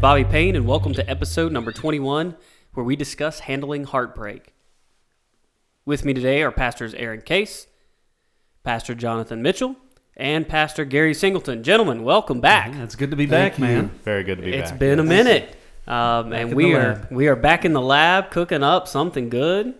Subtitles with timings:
[0.00, 2.34] Bobby Payne, and welcome to episode number 21,
[2.72, 4.54] where we discuss handling heartbreak.
[5.84, 7.66] With me today are Pastors Aaron Case,
[8.64, 9.76] Pastor Jonathan Mitchell,
[10.16, 11.62] and Pastor Gary Singleton.
[11.62, 12.72] Gentlemen, welcome back.
[12.72, 13.90] Yeah, it's good to be back, man.
[14.02, 14.72] Very good to be It's back.
[14.72, 15.54] It's been a minute,
[15.86, 17.08] um, and we are lab.
[17.10, 19.74] we are back in the lab cooking up something good,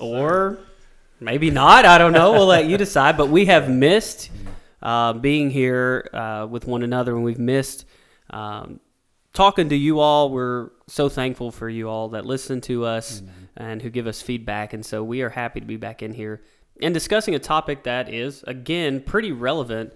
[0.00, 0.58] or
[1.20, 1.84] maybe not.
[1.84, 2.32] I don't know.
[2.32, 3.16] We'll let you decide.
[3.16, 4.30] But we have missed
[4.82, 7.84] uh, being here uh, with one another, and we've missed
[8.30, 8.80] um,
[9.32, 10.30] talking to you all.
[10.30, 13.22] We're so thankful for you all that listen to us
[13.56, 16.42] and who give us feedback, and so we are happy to be back in here
[16.82, 19.92] and discussing a topic that is again pretty relevant.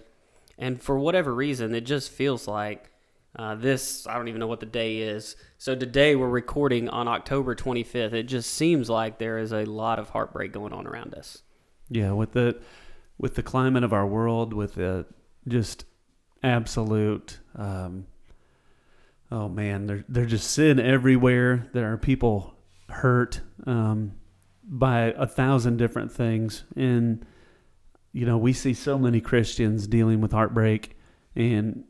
[0.57, 2.89] And for whatever reason, it just feels like
[3.35, 4.07] uh, this.
[4.07, 5.35] I don't even know what the day is.
[5.57, 8.13] So today we're recording on October 25th.
[8.13, 11.41] It just seems like there is a lot of heartbreak going on around us.
[11.89, 12.59] Yeah, with the
[13.17, 15.05] with the climate of our world, with the
[15.47, 15.85] just
[16.43, 17.39] absolute.
[17.55, 18.07] Um,
[19.31, 21.69] oh man, there's just sin everywhere.
[21.73, 22.55] There are people
[22.89, 24.13] hurt um,
[24.63, 27.25] by a thousand different things, and
[28.11, 30.97] you know we see so many Christians dealing with heartbreak,
[31.35, 31.83] and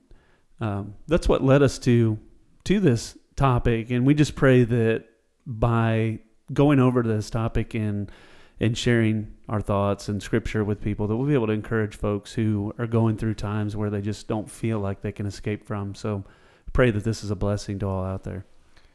[0.59, 2.17] um, that's what led us to
[2.65, 3.91] to this topic.
[3.91, 5.05] And we just pray that
[5.45, 6.19] by
[6.53, 8.11] going over this topic and
[8.59, 12.31] and sharing our thoughts and scripture with people that we'll be able to encourage folks
[12.33, 15.93] who are going through times where they just don't feel like they can escape from.
[15.93, 16.23] So
[16.75, 18.45] pray that this is a blessing to all out there.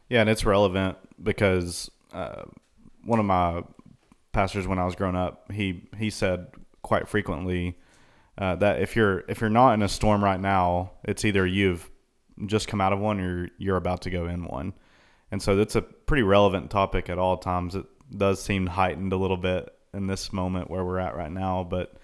[0.07, 2.43] Yeah, and it's relevant because uh,
[3.03, 3.63] one of my
[4.31, 6.47] pastors when I was growing up, he he said
[6.81, 7.77] quite frequently
[8.37, 11.89] uh, that if you're if you're not in a storm right now, it's either you've
[12.45, 14.73] just come out of one or you're about to go in one.
[15.31, 17.75] And so that's a pretty relevant topic at all times.
[17.75, 21.63] It does seem heightened a little bit in this moment where we're at right now,
[21.63, 21.95] but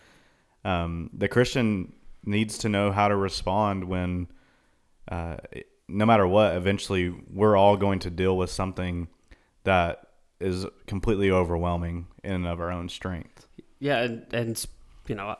[0.63, 1.93] um, the Christian
[2.25, 4.27] needs to know how to respond when,
[5.09, 9.07] no matter what, eventually we're all going to deal with something
[9.63, 10.07] that
[10.39, 13.47] is completely overwhelming in and of our own strength.
[13.79, 14.65] Yeah, and, and
[15.07, 15.35] you know,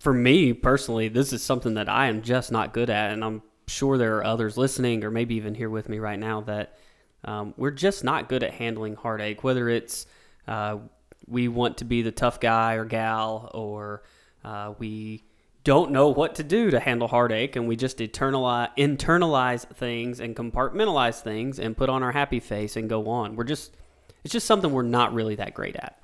[0.00, 3.42] for me personally, this is something that I am just not good at, and I'm
[3.66, 6.78] sure there are others listening, or maybe even here with me right now, that
[7.24, 9.42] um, we're just not good at handling heartache.
[9.42, 10.06] Whether it's
[10.46, 10.78] uh,
[11.26, 14.02] we want to be the tough guy or gal, or
[14.44, 15.24] uh, we
[15.66, 20.36] don't know what to do to handle heartache, and we just internalize internalize things and
[20.36, 23.34] compartmentalize things and put on our happy face and go on.
[23.34, 23.76] We're just
[24.22, 25.98] it's just something we're not really that great at.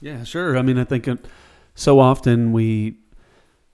[0.00, 0.56] Yeah, sure.
[0.56, 1.06] I mean, I think
[1.74, 2.96] so often we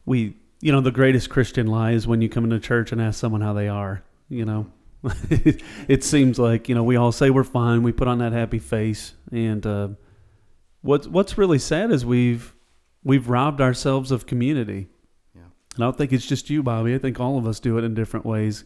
[0.04, 3.20] we you know the greatest Christian lie is when you come into church and ask
[3.20, 4.02] someone how they are.
[4.28, 4.66] You know,
[5.30, 7.84] it seems like you know we all say we're fine.
[7.84, 9.88] We put on that happy face, and uh,
[10.82, 12.52] what's what's really sad is we've
[13.04, 14.88] we've robbed ourselves of community.
[15.34, 15.42] Yeah.
[15.74, 16.94] And I don't think it's just you, Bobby.
[16.94, 18.64] I think all of us do it in different ways,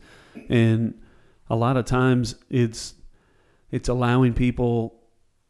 [0.49, 1.01] and
[1.49, 2.95] a lot of times it's
[3.71, 5.01] it's allowing people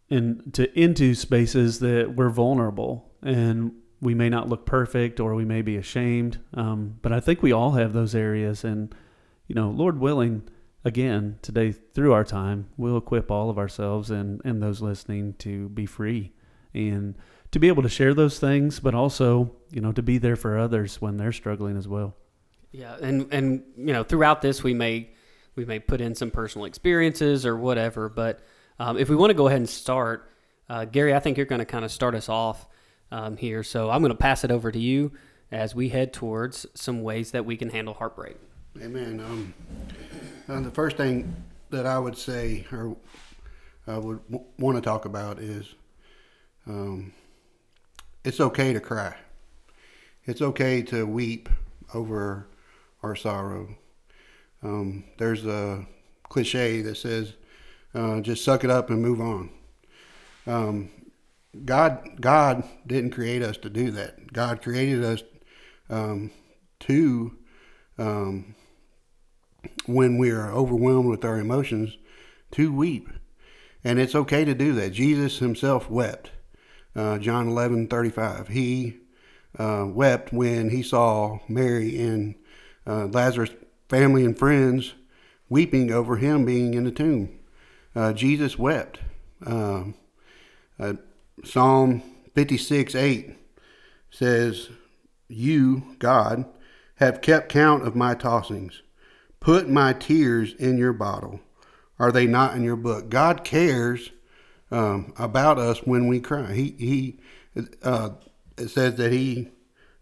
[0.08, 5.44] in to into spaces that we're vulnerable and we may not look perfect or we
[5.44, 8.94] may be ashamed um, but i think we all have those areas and
[9.46, 10.42] you know lord willing
[10.84, 15.68] again today through our time we'll equip all of ourselves and and those listening to
[15.70, 16.32] be free
[16.74, 17.14] and
[17.54, 20.58] to be able to share those things but also you know to be there for
[20.58, 22.14] others when they're struggling as well
[22.72, 25.08] Yeah, and and you know throughout this we may
[25.56, 28.40] we may put in some personal experiences or whatever, but
[28.78, 30.30] um, if we want to go ahead and start,
[30.68, 32.66] uh, Gary, I think you're going to kind of start us off
[33.12, 33.62] um, here.
[33.62, 35.12] So I'm going to pass it over to you
[35.52, 38.36] as we head towards some ways that we can handle heartbreak.
[38.82, 39.20] Amen.
[39.20, 39.54] Um,
[40.48, 41.34] uh, the first thing
[41.70, 42.96] that I would say or
[43.86, 45.72] I would w- want to talk about is
[46.66, 47.12] um,
[48.24, 49.14] it's okay to cry.
[50.24, 51.48] It's okay to weep
[51.92, 52.48] over
[53.02, 53.76] our sorrow.
[54.62, 55.86] Um, there's a
[56.28, 57.34] cliche that says,
[57.94, 59.50] uh, "Just suck it up and move on."
[60.46, 60.90] Um,
[61.64, 64.32] God, God didn't create us to do that.
[64.32, 65.22] God created us
[65.90, 66.30] um,
[66.80, 67.36] to
[67.98, 68.54] um,
[69.86, 71.96] when we are overwhelmed with our emotions
[72.52, 73.08] to weep.
[73.84, 74.90] and it's okay to do that.
[74.90, 76.30] Jesus himself wept.
[76.96, 78.48] Uh, John eleven thirty five.
[78.48, 78.98] He
[79.58, 82.34] uh, wept when he saw Mary and
[82.86, 83.50] uh, Lazarus'
[83.88, 84.94] family and friends
[85.48, 87.38] weeping over him being in the tomb.
[87.94, 88.98] Uh, Jesus wept.
[89.46, 89.94] Um,
[90.78, 90.94] uh,
[91.44, 92.02] Psalm
[92.34, 93.36] 56 8
[94.10, 94.68] says,
[95.28, 96.44] You, God,
[96.96, 98.80] have kept count of my tossings.
[99.40, 101.40] Put my tears in your bottle.
[101.98, 103.08] Are they not in your book?
[103.08, 104.10] God cares
[104.74, 106.52] um, about us when we cry.
[106.52, 107.18] He, he
[107.82, 108.10] uh,
[108.66, 109.50] says that He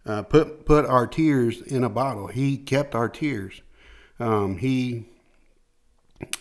[0.05, 2.27] uh, put put our tears in a bottle.
[2.27, 3.61] He kept our tears.
[4.19, 5.05] Um, he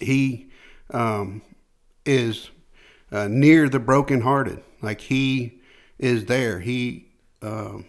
[0.01, 0.51] he
[0.91, 1.43] um,
[2.07, 2.51] is
[3.11, 4.63] uh, near the brokenhearted.
[4.81, 5.61] Like he
[5.99, 6.61] is there.
[6.61, 7.09] He
[7.43, 7.85] um,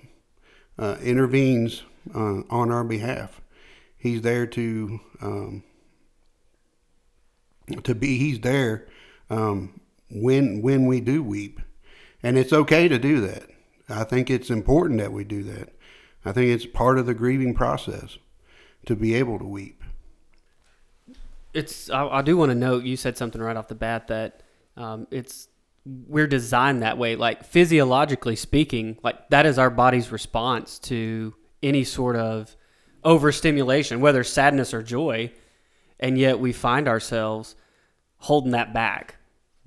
[0.78, 3.40] uh, intervenes uh, on our behalf.
[3.98, 5.64] He's there to um,
[7.84, 8.18] to be.
[8.18, 8.88] He's there
[9.30, 9.80] um,
[10.14, 11.60] when when we do weep,
[12.22, 13.50] and it's okay to do that.
[13.90, 15.74] I think it's important that we do that.
[16.26, 18.18] I think it's part of the grieving process
[18.86, 19.84] to be able to weep.
[21.54, 21.90] It's.
[21.90, 22.84] I, I do want to note.
[22.84, 24.42] You said something right off the bat that
[24.78, 25.48] um, it's
[25.86, 27.16] we're designed that way.
[27.16, 32.56] Like physiologically speaking, like that is our body's response to any sort of
[33.04, 35.32] overstimulation, whether sadness or joy,
[36.00, 37.56] and yet we find ourselves
[38.18, 39.16] holding that back.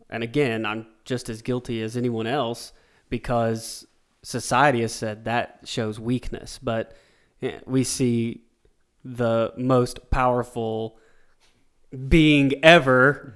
[0.09, 2.73] And again, I'm just as guilty as anyone else
[3.09, 3.87] because
[4.23, 6.97] society has said that shows weakness, but
[7.67, 8.43] we see
[9.05, 10.99] the most powerful
[12.09, 13.35] being ever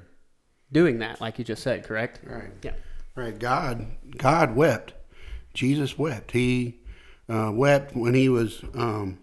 [0.72, 2.20] doing that, like you just said, correct?
[2.25, 2.50] Right.
[2.62, 2.73] Yeah.
[3.14, 3.38] Right.
[3.38, 4.94] God, God wept.
[5.55, 6.32] Jesus wept.
[6.32, 6.81] He
[7.28, 9.19] uh, wept when he was, um,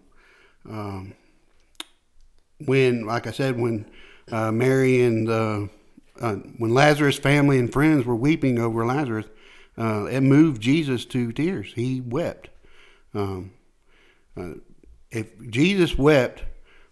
[0.68, 1.14] um,
[2.64, 3.90] when, like I said, when
[4.30, 5.66] uh, Mary and uh,
[6.20, 9.26] uh, when Lazarus' family and friends were weeping over Lazarus,
[9.76, 11.72] uh, it moved Jesus to tears.
[11.74, 12.48] He wept.
[13.14, 13.52] Um,
[14.36, 14.54] uh,
[15.10, 16.44] if Jesus wept,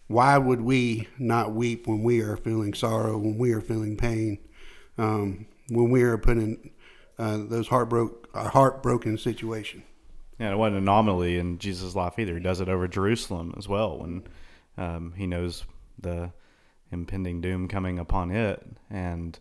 [0.06, 4.38] why would we not weep when we are feeling sorrow, when we are feeling pain,
[4.98, 6.70] um, when we are put in
[7.18, 9.82] uh, those heartbroken, heartbroken situation?
[10.38, 12.34] Yeah, it wasn't an anomaly in Jesus' life either.
[12.34, 14.22] He does it over Jerusalem as well when
[14.76, 15.64] um, he knows
[15.98, 16.30] the
[16.92, 18.64] impending doom coming upon it.
[18.90, 19.38] And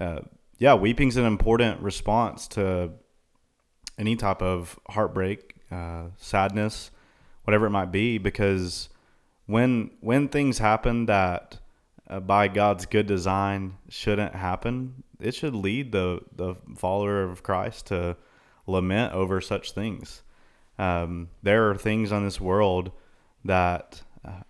[0.00, 0.20] uh,
[0.58, 2.90] yeah, weeping's an important response to
[3.98, 6.90] any type of heartbreak, uh, sadness,
[7.44, 8.88] whatever it might be, because
[9.46, 11.58] when when things happen that
[12.08, 17.86] uh, by God's good design shouldn't happen, it should lead the the follower of Christ
[17.86, 18.16] to
[18.66, 20.22] lament over such things.
[20.78, 22.90] Um, there are things on this world
[23.44, 24.42] that uh,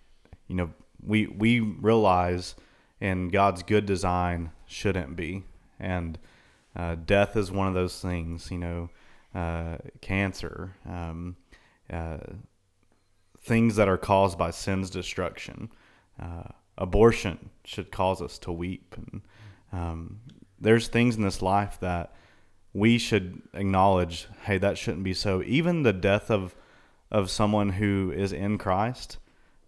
[0.47, 2.55] you know we we realize
[2.99, 5.43] in God's good design shouldn't be,
[5.79, 6.17] and
[6.75, 8.51] uh, death is one of those things.
[8.51, 8.89] You know,
[9.33, 11.35] uh, cancer, um,
[11.89, 12.17] uh,
[13.39, 15.69] things that are caused by sin's destruction.
[16.21, 16.43] Uh,
[16.77, 19.21] abortion should cause us to weep, and
[19.71, 20.19] um,
[20.59, 22.13] there's things in this life that
[22.73, 24.27] we should acknowledge.
[24.43, 25.41] Hey, that shouldn't be so.
[25.43, 26.55] Even the death of
[27.11, 29.17] of someone who is in Christ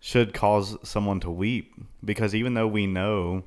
[0.07, 1.74] should cause someone to weep
[2.06, 3.44] because even though we know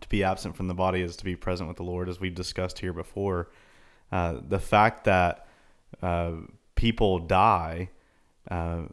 [0.00, 2.34] to be absent from the body is to be present with the Lord, as we've
[2.34, 3.50] discussed here before,
[4.10, 5.46] uh, the fact that
[6.00, 6.32] uh,
[6.74, 7.90] people die
[8.50, 8.84] uh,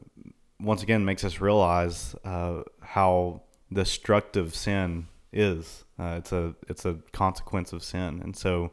[0.59, 5.85] once again makes us realize uh, how destructive sin is.
[5.97, 8.69] Uh, it's a it's a consequence of sin, and so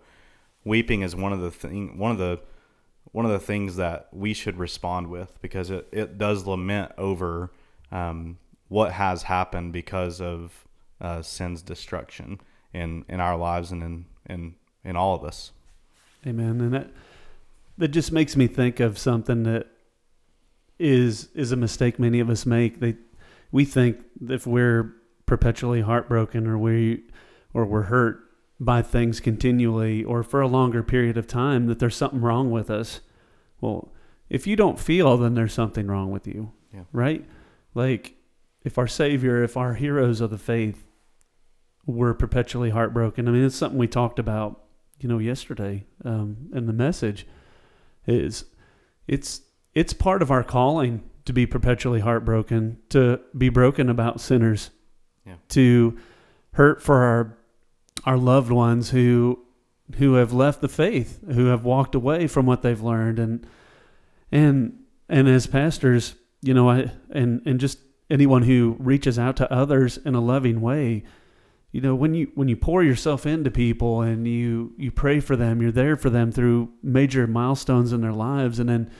[0.64, 2.40] weeping is one of the thing one of the
[3.12, 7.52] one of the things that we should respond with because it, it does lament over
[7.90, 10.66] um, what has happened because of
[11.00, 12.40] uh, sin's destruction
[12.72, 14.54] in, in our lives and in, in,
[14.84, 15.52] in all of us.
[16.26, 16.60] Amen.
[16.60, 16.90] And that
[17.78, 19.68] that just makes me think of something that
[20.78, 22.80] is is a mistake many of us make.
[22.80, 22.96] They
[23.50, 24.94] we think if we're
[25.26, 27.04] perpetually heartbroken or we
[27.54, 28.20] or we're hurt
[28.60, 32.68] by things continually or for a longer period of time that there's something wrong with
[32.68, 33.00] us.
[33.60, 33.92] Well,
[34.28, 36.52] if you don't feel, then there's something wrong with you.
[36.74, 36.82] Yeah.
[36.92, 37.24] Right?
[37.74, 38.16] Like
[38.64, 40.84] if our savior, if our heroes of the faith
[41.86, 43.26] were perpetually heartbroken.
[43.26, 44.62] I mean, it's something we talked about,
[45.00, 47.26] you know, yesterday um, in the message.
[48.06, 48.44] Is
[49.06, 49.42] it's
[49.74, 54.70] it's part of our calling to be perpetually heartbroken, to be broken about sinners,
[55.26, 55.34] Yeah.
[55.50, 55.98] to
[56.52, 57.38] hurt for our
[58.04, 59.40] our loved ones who
[59.96, 63.46] who have left the faith, who have walked away from what they've learned, and
[64.30, 67.78] and and as pastors, you know, I and and just
[68.10, 71.04] anyone who reaches out to others in a loving way,
[71.72, 75.36] you know when you when you pour yourself into people and you you pray for
[75.36, 78.90] them you're there for them through major milestones in their lives and then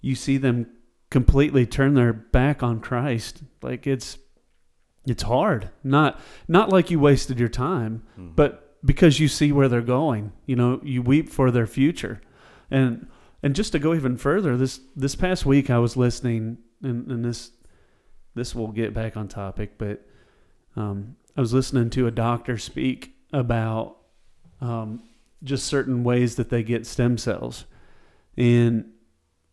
[0.00, 0.66] you see them
[1.10, 4.18] completely turn their back on Christ like it's
[5.06, 8.34] it's hard not not like you wasted your time Mhm.
[8.34, 12.20] but because you see where they're going you know you weep for their future
[12.68, 13.06] and
[13.44, 17.24] and just to go even further this this past week I was listening and, and
[17.24, 17.50] this
[18.34, 20.06] this will get back on topic but
[20.76, 23.96] um, I was listening to a doctor speak about
[24.60, 25.02] um,
[25.42, 27.64] just certain ways that they get stem cells.
[28.36, 28.90] And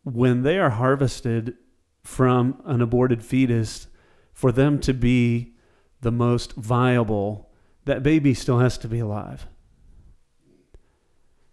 [0.02, 1.54] when they are harvested
[2.02, 3.86] from an aborted fetus,
[4.32, 5.54] for them to be
[6.00, 7.50] the most viable,
[7.84, 9.46] that baby still has to be alive.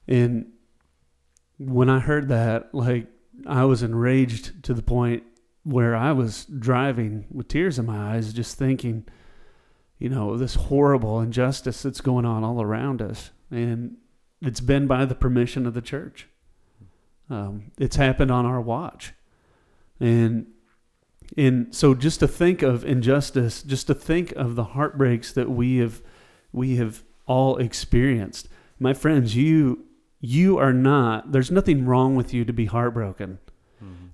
[0.07, 0.47] And
[1.57, 3.07] when I heard that, like,
[3.47, 5.23] I was enraged to the point
[5.63, 9.05] where I was driving with tears in my eyes, just thinking,
[9.97, 13.31] you know, this horrible injustice that's going on all around us.
[13.49, 13.97] And
[14.41, 16.27] it's been by the permission of the church.
[17.29, 19.13] Um, it's happened on our watch.
[19.99, 20.47] And
[21.37, 25.77] and so just to think of injustice, just to think of the heartbreaks that we
[25.77, 26.01] have
[26.51, 28.49] we have all experienced.
[28.79, 29.85] My friends, you
[30.19, 33.39] you are not there's nothing wrong with you to be heartbroken.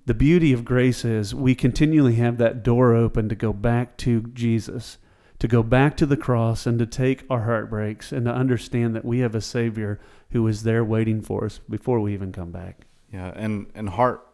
[0.10, 4.24] The beauty of grace is we continually have that door open to go back to
[4.34, 4.98] Jesus,
[5.38, 9.06] to go back to the cross and to take our heartbreaks and to understand that
[9.06, 10.00] we have a Savior
[10.32, 12.88] who is there waiting for us before we even come back.
[13.14, 14.26] Yeah, and and heart,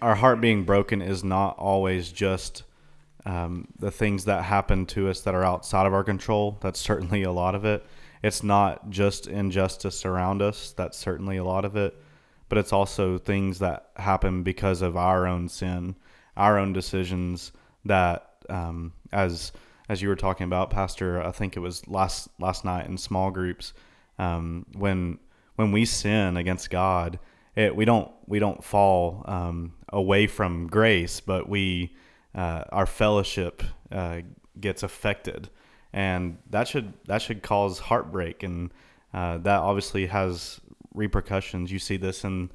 [0.00, 2.62] our heart being broken is not always just
[3.26, 6.58] um, the things that happen to us that are outside of our control.
[6.60, 7.84] That's certainly a lot of it.
[8.22, 10.72] It's not just injustice around us.
[10.72, 12.00] That's certainly a lot of it,
[12.52, 15.96] but it's also things that happen because of our own sin,
[16.36, 17.50] our own decisions.
[17.86, 19.52] That um, as
[19.88, 23.30] as you were talking about, Pastor, I think it was last last night in small
[23.30, 23.72] groups
[24.18, 25.18] um, when
[25.56, 27.18] when we sin against God,
[27.56, 31.96] it, we don't we don't fall um, away from grace, but we
[32.34, 34.20] uh, our fellowship uh,
[34.60, 35.48] gets affected,
[35.94, 38.74] and that should that should cause heartbreak, and
[39.14, 40.60] uh, that obviously has
[40.94, 41.70] repercussions.
[41.70, 42.50] You see this in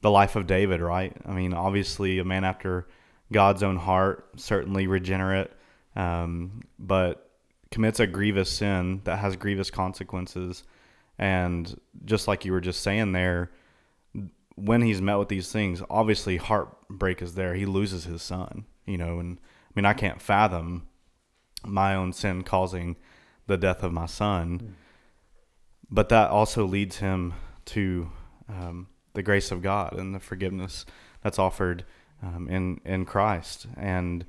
[0.00, 1.16] the life of David, right?
[1.26, 2.86] I mean, obviously a man after
[3.32, 5.50] God's own heart, certainly regenerate,
[5.96, 7.30] um, but
[7.70, 10.64] commits a grievous sin that has grievous consequences.
[11.18, 13.50] And just like you were just saying there,
[14.54, 17.54] when he's met with these things, obviously heartbreak is there.
[17.54, 20.88] He loses his son, you know, and I mean, I can't fathom
[21.64, 22.96] my own sin causing
[23.46, 24.76] the death of my son,
[25.90, 27.34] but that also leads him
[27.68, 28.10] to
[28.48, 30.84] um, the grace of God and the forgiveness
[31.22, 31.84] that's offered
[32.22, 34.24] um, in in Christ, and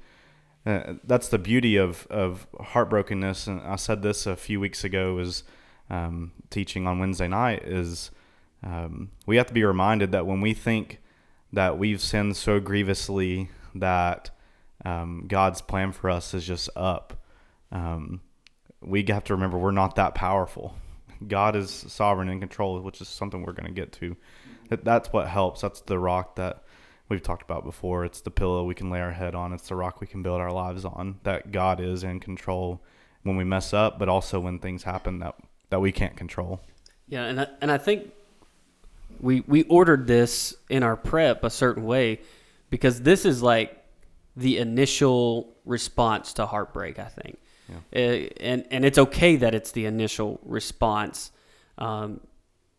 [0.66, 3.48] uh, that's the beauty of of heartbrokenness.
[3.48, 5.44] And I said this a few weeks ago was
[5.90, 8.12] um, teaching on Wednesday night is
[8.64, 11.00] um, we have to be reminded that when we think
[11.52, 14.30] that we've sinned so grievously that
[14.86, 17.24] um, God's plan for us is just up,
[17.72, 18.22] um,
[18.82, 20.76] we have to remember we're not that powerful.
[21.28, 24.16] God is sovereign and control, which is something we're going to get to.
[24.70, 25.62] That, that's what helps.
[25.62, 26.64] That's the rock that
[27.10, 28.06] we've talked about before.
[28.06, 29.52] It's the pillow we can lay our head on.
[29.52, 31.20] It's the rock we can build our lives on.
[31.24, 32.82] That God is in control
[33.24, 35.36] when we mess up, but also when things happen that
[35.70, 36.62] that we can't control.
[37.08, 38.12] Yeah, and I, and I think
[39.20, 42.22] we we ordered this in our prep a certain way
[42.70, 43.76] because this is like
[44.36, 47.00] the initial response to heartbreak.
[47.00, 47.40] I think,
[47.94, 51.32] uh, and and it's okay that it's the initial response.
[51.78, 52.22] Um,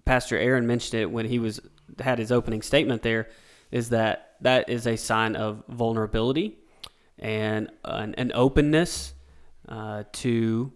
[0.04, 1.61] Pastor Aaron mentioned it when he was
[2.00, 3.02] had his opening statement.
[3.02, 3.28] There
[3.70, 6.59] is that that is a sign of vulnerability
[7.18, 9.14] and an, an openness
[9.68, 10.73] uh, to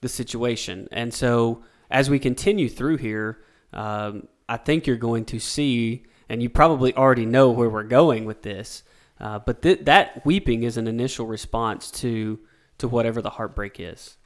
[0.00, 0.88] the situation.
[0.92, 3.38] And so, as we continue through here,
[3.72, 8.24] um, I think you're going to see, and you probably already know where we're going
[8.24, 8.82] with this.
[9.20, 12.38] Uh, but th- that weeping is an initial response to
[12.78, 14.16] to whatever the heartbreak is.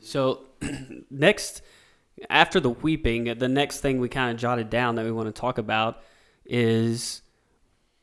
[0.00, 0.46] So,
[1.10, 1.62] next,
[2.30, 5.38] after the weeping, the next thing we kind of jotted down that we want to
[5.38, 6.02] talk about
[6.44, 7.22] is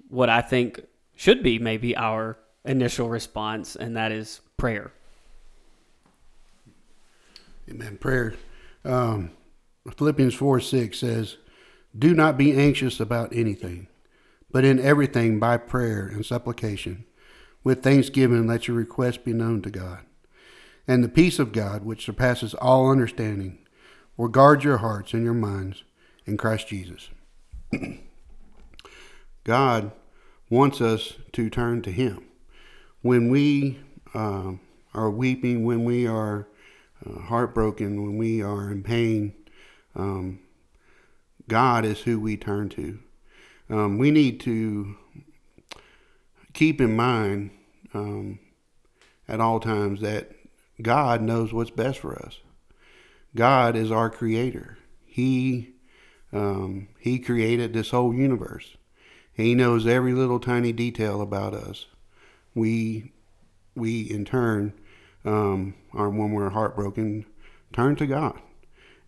[0.10, 0.82] what I think
[1.16, 4.92] should be maybe our initial response, and that is prayer.
[7.70, 7.98] Amen.
[7.98, 8.36] Prayer.
[8.84, 9.32] Um,
[9.98, 11.38] Philippians 4 6 says,
[11.98, 13.88] Do not be anxious about anything,
[14.52, 17.06] but in everything by prayer and supplication,
[17.66, 20.06] with thanksgiving, let your requests be known to God.
[20.88, 23.58] And the peace of God, which surpasses all understanding,
[24.16, 25.84] will guard your hearts and your minds
[26.26, 27.10] in Christ Jesus.
[29.44, 29.92] God
[30.50, 32.24] wants us to turn to Him.
[33.02, 33.80] When we
[34.14, 34.60] um,
[34.94, 36.48] are weeping, when we are
[37.04, 39.34] uh, heartbroken, when we are in pain,
[39.96, 40.40] um,
[41.48, 43.00] God is who we turn to.
[43.72, 44.98] Um, we need to
[46.56, 47.52] keep in mind
[47.94, 48.40] um,
[49.28, 50.32] at all times that
[50.82, 52.40] God knows what's best for us.
[53.36, 54.80] God is our creator.
[55.06, 55.74] He
[56.34, 58.78] um, He created this whole universe.
[59.32, 61.86] He knows every little tiny detail about us.
[62.56, 63.12] We
[63.76, 64.74] we in turn
[65.26, 67.26] um, are when we're heartbroken,
[67.74, 68.40] turn to God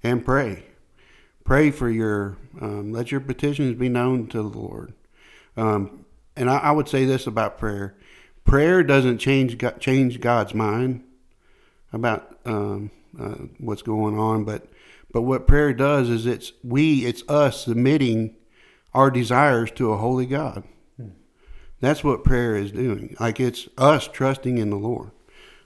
[0.04, 0.66] and pray.
[1.46, 4.94] Pray for your um, let your petitions be known to the Lord.
[5.56, 6.06] Um,
[6.38, 7.96] and I, I would say this about prayer:
[8.46, 11.04] prayer doesn't change change God's mind
[11.92, 14.68] about um, uh, what's going on, but
[15.12, 18.36] but what prayer does is it's we it's us submitting
[18.94, 20.64] our desires to a holy God.
[21.80, 23.16] That's what prayer is doing.
[23.20, 25.12] Like it's us trusting in the Lord,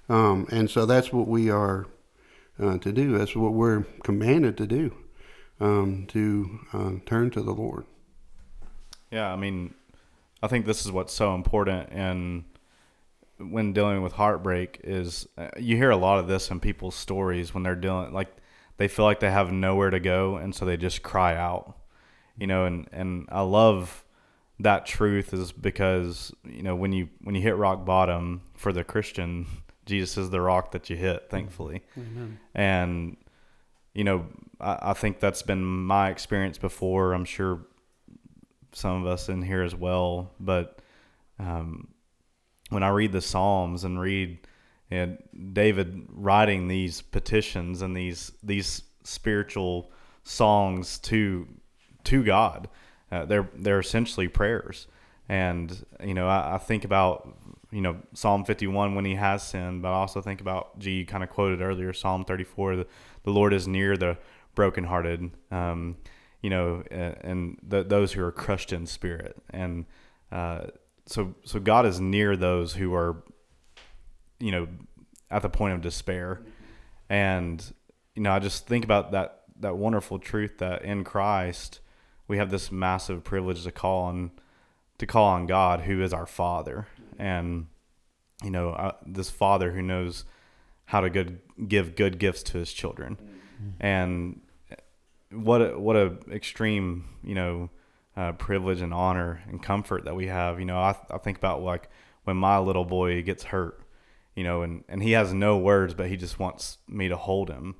[0.10, 1.88] um, and so that's what we are
[2.62, 3.18] uh, to do.
[3.18, 4.94] That's what we're commanded to do,
[5.60, 7.86] um, to uh, turn to the Lord.
[9.10, 9.74] Yeah, I mean,
[10.42, 12.46] I think this is what's so important and
[13.50, 17.54] when dealing with heartbreak is uh, you hear a lot of this in people's stories
[17.54, 18.32] when they're dealing like
[18.78, 21.78] they feel like they have nowhere to go and so they just cry out
[22.38, 24.04] you know and and I love
[24.60, 28.84] that truth is because you know when you when you hit rock bottom for the
[28.84, 29.46] Christian
[29.86, 32.40] Jesus is the rock that you hit thankfully Amen.
[32.54, 33.18] and
[33.94, 34.26] you know
[34.60, 37.66] I, I think that's been my experience before I'm sure
[38.74, 40.80] some of us in here as well but
[41.40, 41.88] um,
[42.70, 44.40] when I read the Psalms and read
[44.90, 45.18] and
[45.54, 49.92] David writing these petitions and these these spiritual
[50.24, 51.48] songs to
[52.06, 52.70] to God,
[53.12, 54.88] uh, they're they're essentially prayers.
[55.30, 57.38] And you know, I, I, think about
[57.72, 61.06] you know Psalm 51 when he has sinned, but I also think about G you
[61.06, 62.88] kind of quoted earlier Psalm 34, the,
[63.24, 64.18] the Lord is near the
[64.56, 65.96] brokenhearted, um,
[66.42, 69.38] you know, and, the, those who are crushed in spirit.
[69.52, 69.86] And
[70.32, 70.68] uh,
[71.06, 73.24] so so God is near those who are
[74.40, 74.68] you know
[75.30, 76.42] at the point of despair
[77.10, 77.74] and
[78.16, 81.80] you know I just think about that that wonderful truth that in Christ
[82.28, 84.32] we have this massive privilege to call on
[84.98, 86.88] to call on God who is our father
[87.20, 87.68] and
[88.44, 90.26] you know uh, this father who knows
[90.86, 93.70] how to good give good gifts to his children mm-hmm.
[93.80, 94.42] and
[95.32, 97.70] what a, what a extreme you know
[98.16, 100.60] uh, privilege and honor and comfort that we have.
[100.60, 101.90] You know, I, I think about like
[102.24, 103.82] when my little boy gets hurt,
[104.36, 107.50] you know, and, and he has no words, but he just wants me to hold
[107.50, 107.76] him.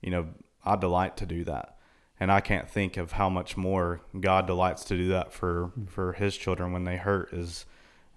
[0.00, 0.28] You know,
[0.64, 1.76] I delight to do that.
[2.18, 6.12] And I can't think of how much more God delights to do that for, for
[6.12, 7.64] his children when they hurt is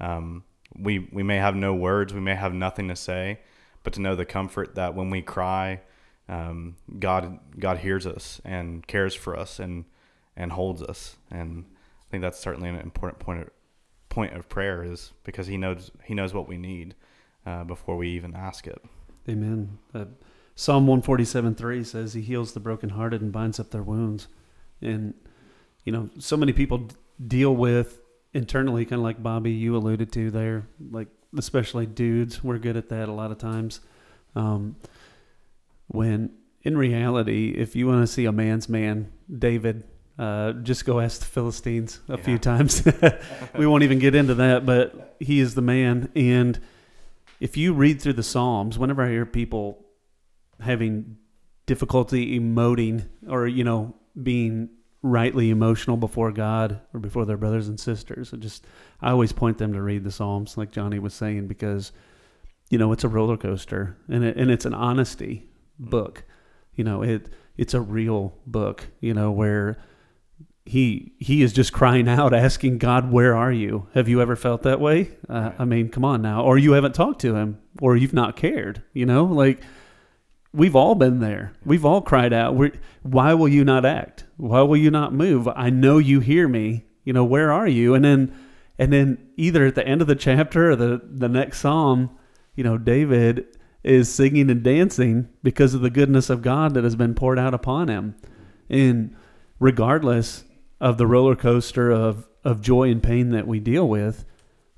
[0.02, 0.44] um,
[0.78, 3.40] we, we may have no words, we may have nothing to say,
[3.84, 5.80] but to know the comfort that when we cry,
[6.30, 9.86] um, God God hears us and cares for us and
[10.36, 11.18] and holds us.
[11.30, 11.66] And
[12.02, 13.50] I think that's certainly an important point of,
[14.10, 16.96] point of prayer is because he knows he knows what we need
[17.46, 18.82] uh, before we even ask it.
[19.28, 19.78] Amen.
[19.94, 20.06] Uh,
[20.56, 24.28] Psalm one forty seven three says he heals the brokenhearted and binds up their wounds.
[24.82, 25.14] And
[25.84, 26.96] you know, so many people d-
[27.28, 28.00] deal with
[28.34, 31.08] internally, kind of like Bobby you alluded to there, like
[31.38, 32.44] especially dudes.
[32.44, 33.82] We're good at that a lot of times.
[34.36, 34.76] Um,
[35.88, 36.32] when
[36.64, 39.84] in reality, if you want to see a man's man, David
[40.18, 42.24] uh, just go ask the Philistines a yeah.
[42.24, 42.84] few times.
[43.58, 46.10] we won't even get into that, but he is the man.
[46.16, 46.60] And
[47.40, 49.86] if you read through the Psalms, whenever I hear people
[50.62, 51.18] having
[51.66, 54.70] difficulty emoting or, you know, being
[55.02, 58.66] rightly emotional before God or before their brothers and sisters, I just,
[59.02, 61.92] I always point them to read the Psalms, like Johnny was saying, because,
[62.70, 66.24] you know, it's a roller coaster and, it, and it's an honesty book.
[66.76, 69.78] You know, it, it's a real book, you know, where
[70.66, 73.88] he he is just crying out asking god where are you?
[73.94, 75.12] Have you ever felt that way?
[75.28, 76.44] Uh, i mean come on now.
[76.44, 79.26] Or you haven't talked to him or you've not cared you know?
[79.26, 79.62] Like
[80.54, 81.54] we've all been there.
[81.66, 82.56] We've all cried out.
[83.02, 84.24] Why will you not act?
[84.38, 85.48] Why will you not move?
[85.50, 86.86] I know you hear me.
[87.04, 87.94] You know where are you?
[87.94, 88.34] And then
[88.80, 92.10] and then either at the end of the chapter or the the next psalm
[92.56, 93.46] you know david
[93.84, 97.54] is singing and dancing because of the goodness of god that has been poured out
[97.54, 98.16] upon him
[98.70, 99.16] and
[99.60, 100.44] regardless
[100.82, 104.26] of the roller coaster of, of joy and pain that we deal with,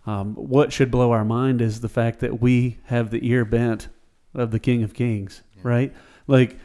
[0.06, 3.88] um, what should blow our mind is the fact that we have the ear bent
[4.36, 5.62] of the King of Kings, yeah.
[5.64, 5.94] right?
[6.28, 6.60] Like,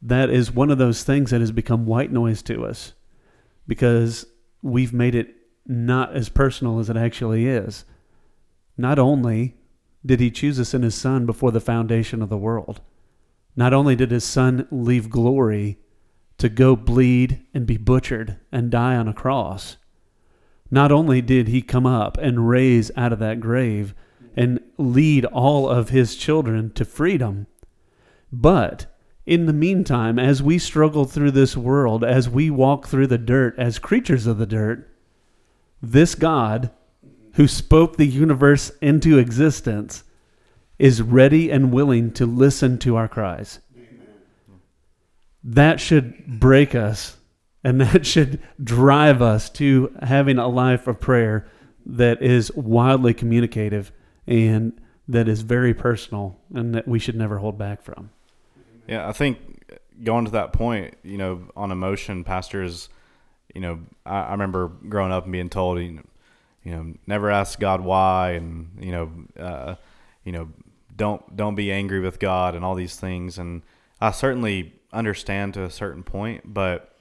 [0.00, 2.94] that is one of those things that has become white noise to us
[3.66, 4.24] because
[4.62, 5.34] we've made it
[5.66, 7.84] not as personal as it actually is.
[8.78, 9.56] Not only
[10.04, 12.80] did he choose us in his son before the foundation of the world.
[13.54, 15.78] Not only did his son leave glory
[16.38, 19.76] to go bleed and be butchered and die on a cross,
[20.70, 23.94] not only did he come up and raise out of that grave
[24.34, 27.46] and lead all of his children to freedom,
[28.32, 28.86] but
[29.26, 33.54] in the meantime, as we struggle through this world, as we walk through the dirt
[33.58, 34.88] as creatures of the dirt,
[35.80, 36.70] this God
[37.34, 40.04] who spoke the universe into existence
[40.78, 43.60] is ready and willing to listen to our cries.
[45.44, 47.16] That should break us
[47.64, 51.48] and that should drive us to having a life of prayer
[51.84, 53.92] that is wildly communicative
[54.26, 54.72] and
[55.08, 58.10] that is very personal and that we should never hold back from.
[58.86, 59.38] Yeah, I think
[60.02, 62.88] going to that point, you know, on emotion, pastors,
[63.54, 66.02] you know, I, I remember growing up and being told, you know,
[66.64, 69.74] you know, never ask God why, and you know, uh,
[70.24, 70.48] you know,
[70.96, 73.38] don't don't be angry with God and all these things.
[73.38, 73.62] And
[74.00, 76.94] I certainly understand to a certain point, but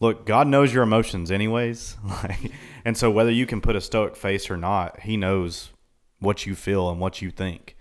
[0.00, 1.96] look, God knows your emotions anyways.
[2.22, 2.52] Like,
[2.84, 5.70] and so whether you can put a stoic face or not, He knows
[6.18, 7.76] what you feel and what you think.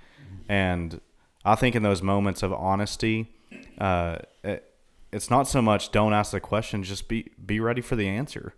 [0.47, 1.01] And
[1.43, 3.33] I think in those moments of honesty,
[3.77, 4.63] uh, it,
[5.11, 8.53] it's not so much don't ask the question, just be be ready for the answer.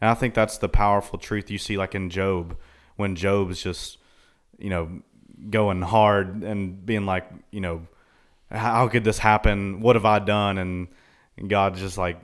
[0.00, 2.56] And I think that's the powerful truth you see, like in Job,
[2.96, 3.98] when Job's just,
[4.58, 5.02] you know,
[5.50, 7.86] going hard and being like, you know,
[8.50, 9.80] how could this happen?
[9.80, 10.58] What have I done?
[10.58, 10.88] And
[11.48, 12.18] God just like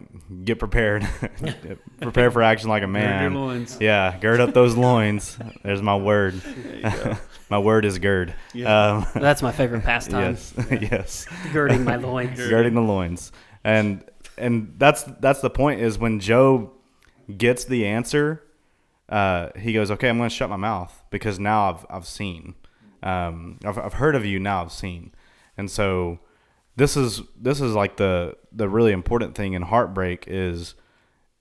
[0.45, 1.07] get prepared,
[2.01, 3.33] prepare for action like a man.
[3.33, 3.77] your loins.
[3.81, 5.37] Yeah, gird up those loins.
[5.65, 6.41] There's my word.
[7.51, 8.35] my word is gird.
[8.65, 10.37] Um, That's my favorite pastime.
[10.37, 12.39] yes, yes Girding my loins.
[12.39, 13.33] girding the loins
[13.65, 14.05] and
[14.39, 16.71] and that's that's the point is when job
[17.39, 18.43] gets the answer
[19.09, 22.55] uh, he goes okay i'm going to shut my mouth because now i've, I've seen.
[23.03, 25.13] Um, I've, I've heard of you now i've seen.
[25.57, 26.21] And so
[26.77, 30.75] this is this is like the the really important thing in heartbreak is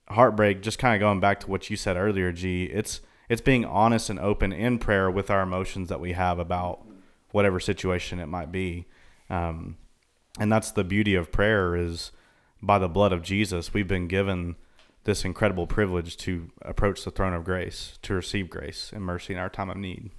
[0.08, 3.64] heartbreak just kind of going back to what you said earlier g it's it's being
[3.64, 6.84] honest and open in prayer with our emotions that we have about
[7.30, 8.86] whatever situation it might be.
[9.30, 9.76] Um,
[10.40, 12.10] and that's the beauty of prayer is
[12.60, 14.56] by the blood of jesus we've been given
[15.10, 19.40] this incredible privilege to approach the throne of grace to receive grace and mercy in
[19.40, 20.12] our time of need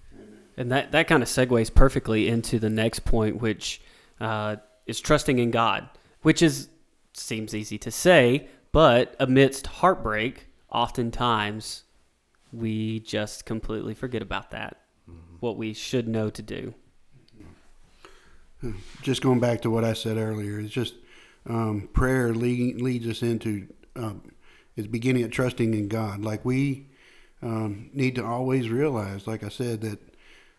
[0.58, 3.82] And that, that kind of segues perfectly into the next point, which
[4.20, 5.90] uh, is trusting in God,
[6.24, 6.68] which is
[7.14, 11.84] seems easy to say, but amidst heartbreak, oftentimes
[12.52, 14.78] we just completely forget about that.
[15.40, 16.74] What we should know to do.
[19.02, 20.96] just going back to what I said earlier, it's just
[21.48, 24.22] um, prayer lead, leads us into um,
[24.76, 26.22] is beginning at trusting in God.
[26.22, 26.88] Like we
[27.42, 30.00] um, need to always realize, like I said, that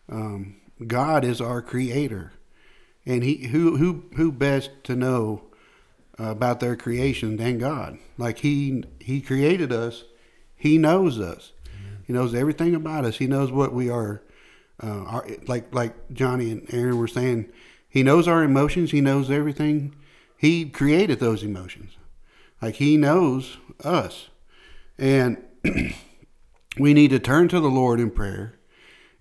[0.09, 2.33] um, God is our Creator,
[3.05, 5.43] and He who who who best to know
[6.19, 7.97] uh, about their creation than God.
[8.17, 10.03] Like He He created us,
[10.55, 11.53] He knows us,
[12.05, 13.17] He knows everything about us.
[13.17, 14.21] He knows what we are.
[14.81, 17.51] Uh, our, like like Johnny and Aaron were saying,
[17.93, 18.89] he knows our emotions.
[18.89, 19.93] He knows everything.
[20.35, 21.95] He created those emotions.
[22.63, 24.29] Like he knows us.
[24.97, 25.43] And
[26.79, 28.57] we need to turn to the Lord in prayer.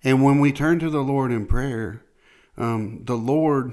[0.04, 2.04] And when we turn to the Lord in prayer,
[2.56, 3.72] um, the Lord,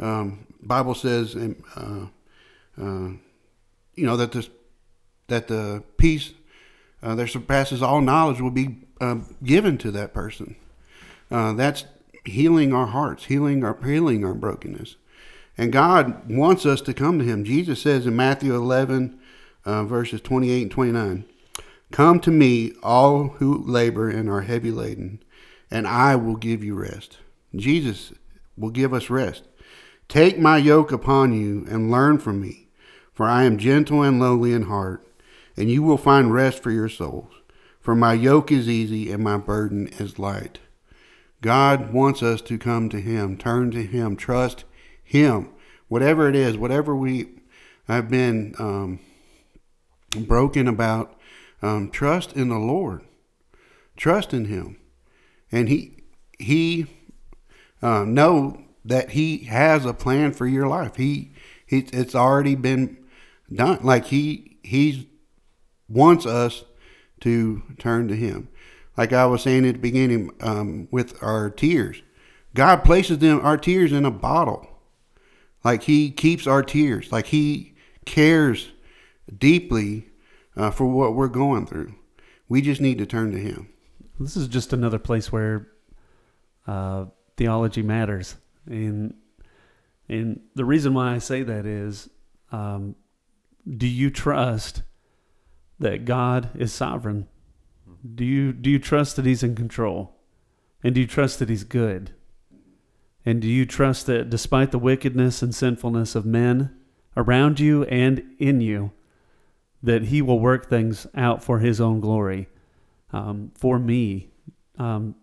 [0.00, 2.06] um, Bible says, uh,
[2.80, 3.10] uh,
[3.94, 4.48] you know, that this,
[5.26, 6.32] that the peace
[7.02, 10.56] uh, that surpasses all knowledge will be uh, given to that person.
[11.30, 11.84] Uh, that's
[12.24, 14.96] healing our hearts, healing our healing our brokenness.
[15.56, 17.44] And God wants us to come to Him.
[17.44, 19.18] Jesus says in Matthew 11,
[19.64, 21.24] uh, verses 28 and 29,
[21.90, 25.22] Come to me, all who labor and are heavy laden,
[25.70, 27.18] and I will give you rest.
[27.54, 28.12] Jesus
[28.56, 29.44] will give us rest.
[30.08, 32.68] Take my yoke upon you and learn from me,
[33.12, 35.06] for I am gentle and lowly in heart,
[35.56, 37.32] and you will find rest for your souls.
[37.80, 40.60] For my yoke is easy and my burden is light.
[41.40, 44.64] God wants us to come to Him, turn to Him, trust
[45.12, 45.50] Him.
[45.88, 47.28] Whatever it is, whatever we
[47.86, 49.00] I've been um,
[50.16, 51.18] broken about,
[51.60, 53.02] um, trust in the Lord.
[53.96, 54.78] Trust in Him,
[55.50, 56.04] and He
[56.38, 56.86] He
[57.82, 60.96] uh, know that He has a plan for your life.
[60.96, 61.32] He,
[61.66, 62.96] he it's already been
[63.54, 63.80] done.
[63.82, 65.10] Like He He
[65.88, 66.64] wants us
[67.20, 68.48] to turn to Him
[68.96, 72.02] like I was saying at the beginning um, with our tears.
[72.54, 74.68] God places them our tears in a bottle.
[75.64, 77.12] Like He keeps our tears.
[77.12, 78.70] Like He cares
[79.36, 80.08] deeply
[80.56, 81.94] uh, for what we're going through.
[82.48, 83.68] We just need to turn to Him.
[84.20, 85.68] This is just another place where
[86.66, 89.14] uh, theology matters, and
[90.08, 92.10] and the reason why I say that is,
[92.50, 92.94] um,
[93.68, 94.82] do you trust
[95.78, 97.26] that God is sovereign?
[98.14, 100.16] Do you do you trust that He's in control,
[100.84, 102.12] and do you trust that He's good?
[103.24, 106.74] And do you trust that despite the wickedness and sinfulness of men
[107.16, 108.92] around you and in you,
[109.82, 112.48] that He will work things out for His own glory?
[113.12, 114.30] Um, for me,
[114.78, 115.14] um,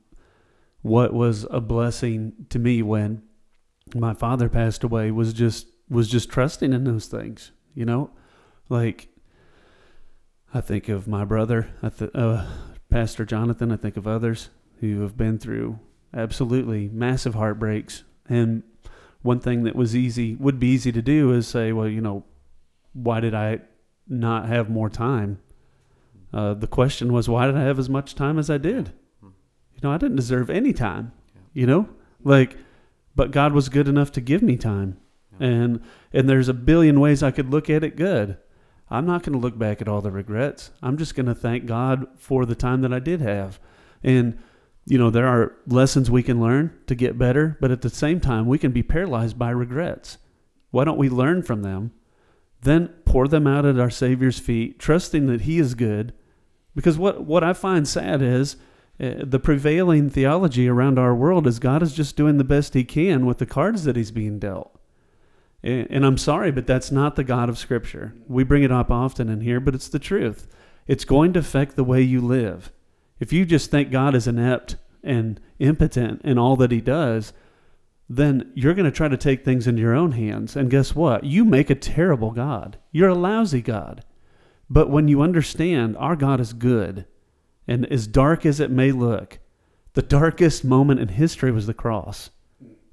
[0.82, 3.24] what was a blessing to me when
[3.96, 7.52] my father passed away was just was just trusting in those things.
[7.74, 8.12] You know,
[8.70, 9.10] like
[10.54, 12.46] I think of my brother, th- uh,
[12.90, 13.72] Pastor Jonathan.
[13.72, 15.80] I think of others who have been through
[16.14, 18.04] absolutely massive heartbreaks.
[18.28, 18.64] And
[19.22, 22.26] one thing that was easy would be easy to do is say, well, you know,
[22.94, 23.60] why did I
[24.08, 25.40] not have more time?
[26.34, 28.94] Uh, the question was, why did I have as much time as I did?
[29.82, 31.12] You know, I didn't deserve any time.
[31.54, 31.90] You know,
[32.24, 32.58] like,
[33.16, 34.98] but God was good enough to give me time,
[35.40, 35.82] and
[36.14, 38.38] and there's a billion ways I could look at it good.
[38.92, 40.72] I'm not going to look back at all the regrets.
[40.82, 43.60] I'm just going to thank God for the time that I did have,
[44.04, 44.38] and
[44.90, 48.20] you know, there are lessons we can learn to get better, but at the same
[48.20, 50.18] time, we can be paralyzed by regrets.
[50.72, 51.92] Why don't we learn from them?
[52.64, 56.12] Then pour them out at our Savior's feet, trusting that He is good.
[56.76, 58.56] Because what, what I find sad is
[59.00, 62.84] uh, the prevailing theology around our world is God is just doing the best He
[62.84, 64.76] can with the cards that He's being dealt.
[65.62, 68.16] And, and I'm sorry, but that's not the God of Scripture.
[68.28, 70.48] We bring it up often in here, but it's the truth.
[70.88, 72.72] It's going to affect the way you live.
[73.20, 77.34] If you just think God is inept and impotent in all that he does,
[78.10, 80.56] then you're going to try to take things into your own hands.
[80.56, 81.24] And guess what?
[81.24, 82.78] You make a terrible God.
[82.92, 84.04] You're a lousy God.
[84.70, 87.06] But when you understand our God is good,
[87.68, 89.40] and as dark as it may look,
[89.94, 92.32] the darkest moment in history was the cross.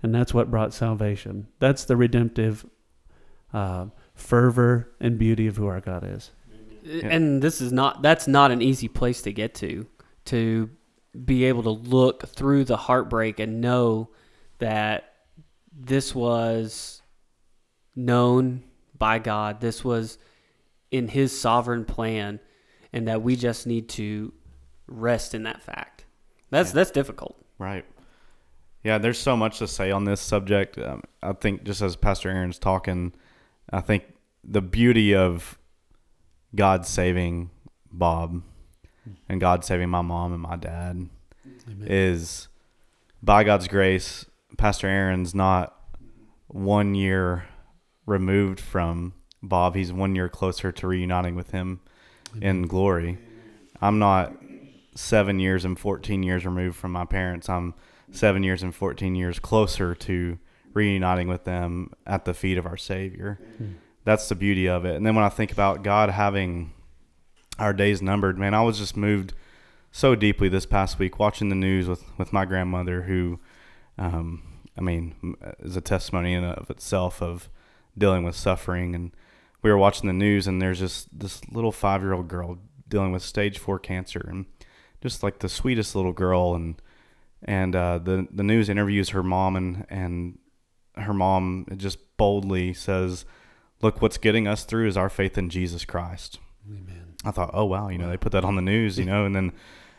[0.03, 1.49] And that's what brought salvation.
[1.59, 2.67] That's the redemptive
[3.55, 6.31] uh, fervor and beauty of who our God is.
[7.03, 9.87] And this is not, that's not an easy place to get to
[10.27, 10.71] to
[11.25, 14.11] be able to look through the heartbreak and know
[14.59, 15.13] that
[15.75, 17.03] this was
[17.95, 18.63] known
[18.97, 19.61] by God.
[19.61, 20.19] This was
[20.91, 22.41] in His sovereign plan,
[22.93, 24.33] and that we just need to
[24.87, 26.05] rest in that fact.
[26.51, 26.75] That's Yeah.
[26.77, 27.37] that's difficult.
[27.59, 27.85] Right.
[28.85, 30.79] Yeah, there's so much to say on this subject.
[30.79, 33.13] Um, I think just as Pastor Aaron's talking,
[33.73, 34.05] I think
[34.45, 35.59] the beauty of
[36.55, 37.51] God saving
[37.91, 38.43] Bob
[39.29, 41.09] and God saving my mom and my dad
[41.81, 42.49] is
[43.23, 45.75] by God's grace, Pastor Aaron's not
[46.49, 47.45] one year
[48.07, 49.75] removed from Bob.
[49.75, 51.81] He's one year closer to reuniting with him
[52.41, 53.19] in glory.
[53.81, 54.33] I'm not
[54.95, 57.49] seven years and 14 years removed from my parents.
[57.49, 57.75] I'm
[58.11, 60.39] seven years and 14 years closer to
[60.73, 63.39] reuniting with them at the feet of our Savior.
[63.59, 63.73] Hmm.
[64.05, 64.95] That's the beauty of it.
[64.95, 66.73] And then when I think about God having
[67.59, 69.35] our days numbered, man, I was just moved
[69.91, 73.41] so deeply this past week watching the news with, with my grandmother, who,
[73.99, 74.43] um,
[74.77, 77.49] I mean, is a testimony in of itself of
[77.97, 78.95] dealing with suffering.
[78.95, 79.13] And
[79.63, 83.13] we were watching the news, and there's just this little five year old girl dealing
[83.13, 84.47] with stage four cancer, and
[85.01, 86.55] just like the sweetest little girl.
[86.55, 86.81] And
[87.43, 90.39] and uh, the the news interviews her mom, and and
[90.97, 93.25] her mom just boldly says,
[93.83, 96.39] "Look, what's getting us through is our faith in Jesus Christ."
[96.69, 97.06] Amen.
[97.27, 99.35] I thought, oh wow, you know, they put that on the news, you know, and
[99.35, 99.53] then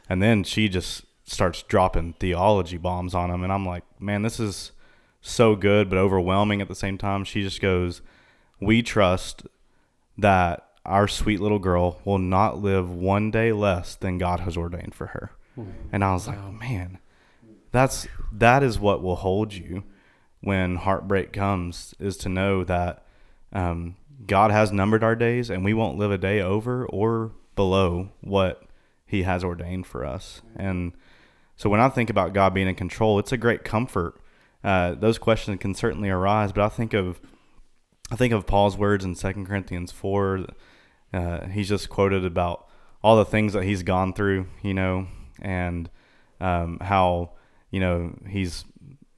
[0.10, 4.40] and then she just starts dropping theology bombs on them, and I'm like, man, this
[4.40, 4.72] is
[5.22, 7.26] so good but overwhelming at the same time.
[7.26, 8.02] She just goes,
[8.62, 9.46] we trust
[10.18, 14.96] that our sweet little girl will not live one day less than God has ordained
[14.96, 15.32] for her.
[15.92, 17.00] And I was like, Oh, man,
[17.72, 19.84] that's that is what will hold you
[20.42, 23.04] when heartbreak comes is to know that
[23.52, 28.10] um, God has numbered our days and we won't live a day over or below
[28.22, 28.64] what
[29.06, 30.42] He has ordained for us.
[30.56, 30.94] And
[31.56, 34.20] so when I think about God being in control, it's a great comfort.
[34.64, 37.20] Uh, those questions can certainly arise, but I think of
[38.12, 40.46] I think of Paul's words in 2 Corinthians 4.
[41.14, 42.68] Uh, he's just quoted about
[43.04, 45.08] all the things that he's gone through, you know,
[45.42, 45.90] and
[46.40, 47.32] um, how,
[47.70, 48.64] you know, he's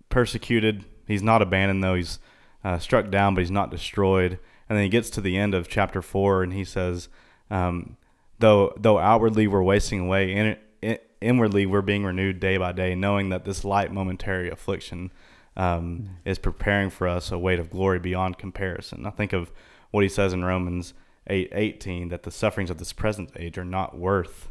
[0.09, 0.85] persecuted.
[1.07, 1.95] He's not abandoned, though.
[1.95, 2.19] He's
[2.63, 4.39] uh, struck down, but he's not destroyed.
[4.69, 7.10] And then he gets to the end of chapter 4 and he says,
[7.49, 7.97] um,
[8.38, 12.93] though, though outwardly we're wasting away, in, in, inwardly we're being renewed day by day,
[12.93, 15.12] knowing that this light momentary affliction
[15.58, 19.05] um, is preparing for us a weight of glory beyond comparison.
[19.05, 19.51] I think of
[19.91, 20.93] what he says in Romans
[21.27, 24.49] 8 18 that the sufferings of this present age are not worth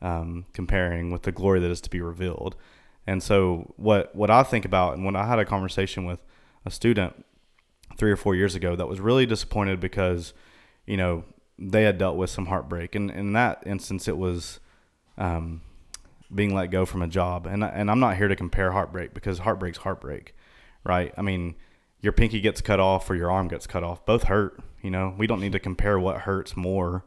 [0.00, 2.56] um, comparing with the glory that is to be revealed.
[3.06, 6.20] And so what what I think about and when I had a conversation with
[6.64, 7.24] a student
[7.96, 10.32] three or four years ago that was really disappointed because,
[10.86, 11.24] you know,
[11.58, 14.58] they had dealt with some heartbreak, and in that instance, it was
[15.18, 15.62] um,
[16.34, 17.46] being let go from a job.
[17.46, 20.34] And and I'm not here to compare heartbreak because heartbreak's heartbreak,
[20.84, 21.12] right?
[21.16, 21.54] I mean,
[22.00, 24.60] your pinky gets cut off or your arm gets cut off, both hurt.
[24.82, 27.04] You know, we don't need to compare what hurts more.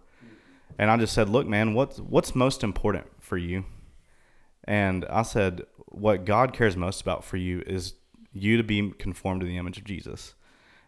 [0.78, 3.66] And I just said, look, man, what's what's most important for you?
[4.64, 7.94] And I said, what God cares most about for you is
[8.34, 10.34] you to be conformed to the image of Jesus,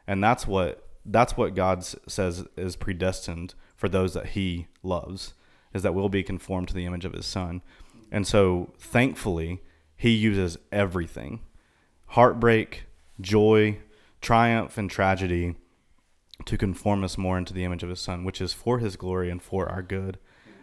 [0.08, 5.34] and that's what that's what God says is predestined for those that He loves,
[5.74, 7.62] is that we'll be conformed to the image of His Son.
[8.12, 9.62] And so, thankfully,
[9.96, 11.42] He uses everything
[12.12, 12.86] heartbreak,
[13.20, 13.80] joy,
[14.22, 15.56] triumph, and tragedy
[16.46, 19.30] to conform us more into the image of His Son, which is for His glory
[19.30, 20.18] and for our good.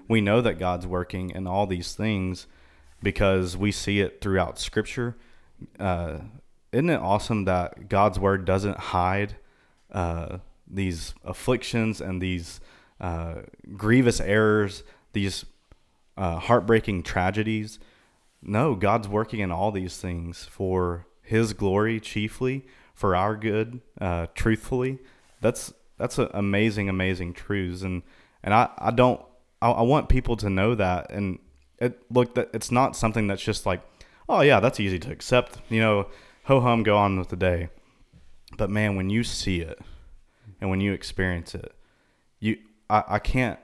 [0.09, 2.47] We know that God's working in all these things
[3.03, 5.17] because we see it throughout Scripture.
[5.79, 6.19] Uh,
[6.75, 9.37] isn't it awesome that God's Word doesn't hide?
[9.93, 12.61] Uh, these afflictions and these
[13.01, 13.43] uh,
[13.77, 14.83] grievous errors,
[15.13, 15.47] these
[16.17, 17.79] uh, heartbreaking tragedies.
[18.43, 23.81] No, God's working in all these things for His glory, chiefly for our good.
[24.01, 24.99] Uh, truthfully,
[25.41, 28.03] that's that's amazing, amazing truths, and
[28.43, 29.21] and I I don't
[29.63, 31.39] I, I want people to know that, and
[31.79, 33.81] it look that it's not something that's just like,
[34.29, 36.09] oh yeah, that's easy to accept, you know,
[36.45, 37.69] ho hum, go on with the day.
[38.57, 39.79] But man, when you see it
[40.61, 41.75] and when you experience it,
[42.39, 43.59] you I, I can't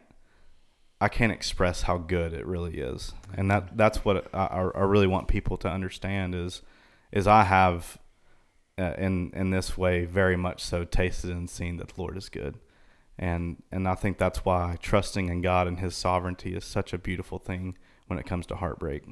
[1.00, 5.06] I can't express how good it really is, and that that's what I, I really
[5.06, 6.62] want people to understand is
[7.12, 7.98] is I have
[8.78, 12.28] uh, in in this way very much so tasted and seen that the Lord is
[12.28, 12.58] good,
[13.18, 16.98] and and I think that's why trusting in God and His sovereignty is such a
[16.98, 19.04] beautiful thing when it comes to heartbreak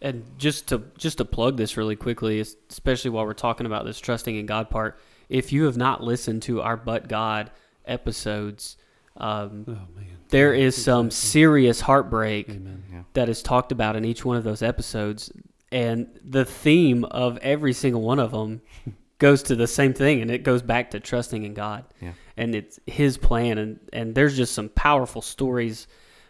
[0.00, 3.98] and just to just to plug this really quickly, especially while we're talking about this
[3.98, 7.50] trusting in God part, if you have not listened to our but God
[7.86, 8.76] episodes,
[9.16, 13.02] um, oh, there is some serious heartbreak yeah.
[13.14, 15.32] that is talked about in each one of those episodes,
[15.72, 18.60] and the theme of every single one of them
[19.18, 22.12] goes to the same thing, and it goes back to trusting in God, yeah.
[22.36, 25.86] and it's His plan, and and there's just some powerful stories,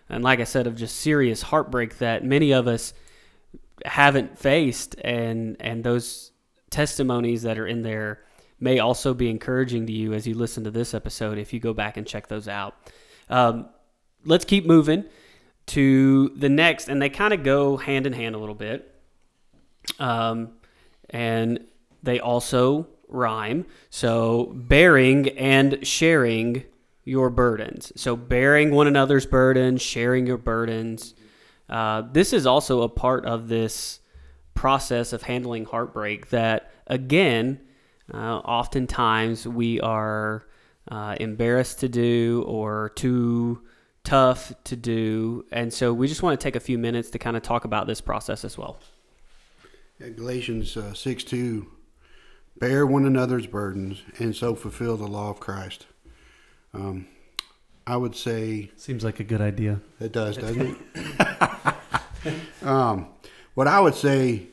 [0.09, 2.95] and like I said, of just serious heartbreak that many of us
[3.87, 6.33] haven't faced and and those
[6.71, 8.21] testimonies that are in there
[8.59, 11.73] may also be encouraging to you as you listen to this episode if you go
[11.73, 12.75] back and check those out.
[13.29, 13.69] Um,
[14.25, 15.05] let's keep moving
[15.67, 18.95] to the next and they kind of go hand in hand a little bit.
[19.99, 20.53] Um,
[21.11, 21.61] and
[22.03, 23.67] they also rhyme.
[23.91, 26.65] So bearing and sharing
[27.05, 27.93] your burdens.
[27.95, 31.15] So bearing one another's burdens sharing your burdens
[31.69, 34.01] uh, this is also a part of this
[34.55, 37.61] process of handling heartbreak that, again,
[38.13, 40.47] uh, oftentimes we are
[40.89, 43.63] uh, embarrassed to do or too
[44.05, 45.45] tough to do.
[45.51, 47.87] And so we just want to take a few minutes to kind of talk about
[47.87, 48.79] this process as well.
[50.01, 51.67] Yeah, Galatians uh, 6 2
[52.59, 55.87] Bear one another's burdens and so fulfill the law of Christ.
[56.73, 57.07] Um,
[57.87, 58.71] I would say.
[58.77, 59.81] Seems like a good idea.
[60.01, 61.75] It does, doesn't it?
[62.63, 63.09] um,
[63.55, 64.49] what I would say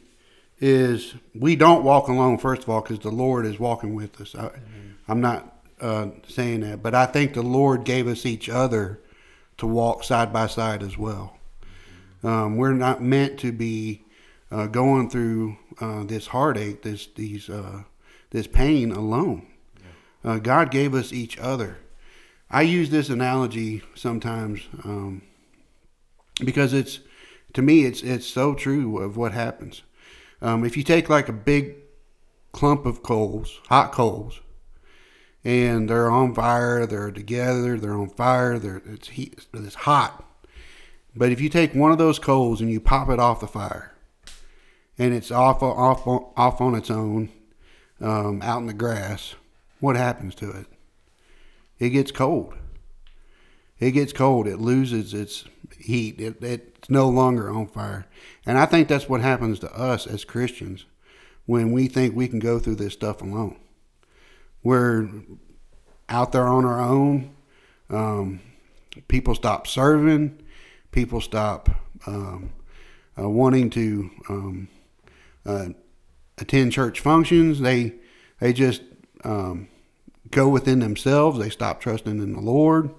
[0.60, 4.36] is we don't walk alone, first of all, because the Lord is walking with us.
[4.36, 4.52] I,
[5.10, 9.02] am not uh, saying that, but I think the Lord gave us each other
[9.58, 11.38] to walk side by side as well.
[12.24, 14.06] Um, we're not meant to be
[14.52, 17.84] uh, going through uh, this heartache, this these uh,
[18.30, 19.48] this pain alone.
[20.24, 21.80] Uh, God gave us each other.
[22.54, 25.24] I use this analogy sometimes um,
[26.46, 27.00] because it's
[27.54, 29.82] to me it's it's so true of what happens.
[30.40, 31.78] Um, if you take like a big
[32.52, 34.40] clump of coals, hot coals,
[35.44, 40.24] and they're on fire, they're together, they're on fire, they're it's heat, it's hot.
[41.16, 43.94] But if you take one of those coals and you pop it off the fire,
[45.00, 47.30] and it's off off off on its own,
[48.00, 49.34] um, out in the grass,
[49.80, 50.68] what happens to it?
[51.84, 52.54] It gets cold.
[53.78, 54.48] It gets cold.
[54.48, 55.44] It loses its
[55.78, 56.18] heat.
[56.18, 58.08] It, it's no longer on fire.
[58.46, 60.86] And I think that's what happens to us as Christians
[61.46, 63.58] when we think we can go through this stuff alone.
[64.64, 65.10] We're
[66.08, 67.36] out there on our own.
[67.90, 68.40] Um,
[69.10, 70.42] people stop serving.
[70.92, 71.70] People stop
[72.08, 72.54] um,
[73.20, 74.68] uh, wanting to um,
[75.46, 75.66] uh,
[76.38, 77.60] attend church functions.
[77.60, 77.96] They
[78.40, 78.84] they just
[79.26, 79.68] um,
[80.34, 81.40] go within themselves.
[81.40, 82.90] They stop trusting in the Lord.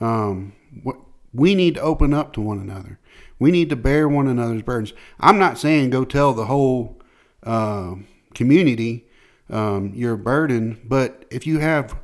[0.00, 0.96] Um, what
[1.32, 2.98] We need to open up to one another.
[3.38, 4.92] We need to bear one another's burdens.
[5.20, 7.00] I'm not saying go tell the whole
[7.42, 7.96] uh,
[8.34, 9.06] community
[9.50, 11.96] um, your burden, but if you have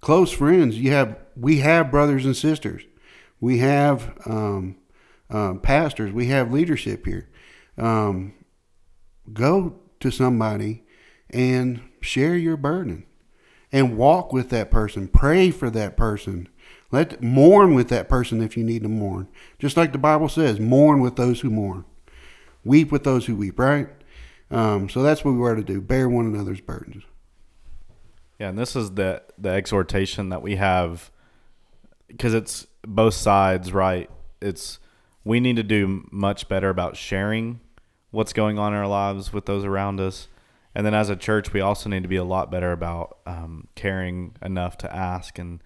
[0.00, 2.82] close friends, you have we have brothers and sisters,
[3.40, 4.76] we have um,
[5.28, 7.28] uh, pastors, we have leadership here.
[7.76, 8.32] Um,
[9.32, 10.84] go to somebody
[11.28, 13.04] and share your burden
[13.72, 16.48] and walk with that person pray for that person.
[16.92, 19.28] Let mourn with that person if you need to mourn.
[19.58, 21.84] Just like the bible says mourn with those who mourn.
[22.64, 23.88] Weep with those who weep right?
[24.50, 25.80] Um, so that's what we are to do.
[25.80, 27.04] Bear one another's burdens.
[28.38, 31.10] Yeah, and this is the the exhortation that we have
[32.08, 34.10] because it's both sides, right?
[34.40, 34.78] It's
[35.24, 37.60] we need to do much better about sharing
[38.10, 40.28] what's going on in our lives with those around us,
[40.76, 43.66] and then as a church, we also need to be a lot better about um,
[43.74, 45.62] caring enough to ask and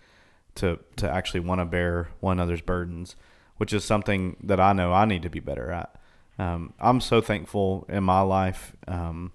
[0.55, 3.17] to to actually want to bear one another's burdens,
[3.57, 5.97] which is something that I know I need to be better at.
[6.39, 8.77] Um, I'm so thankful in my life.
[8.87, 9.33] Um,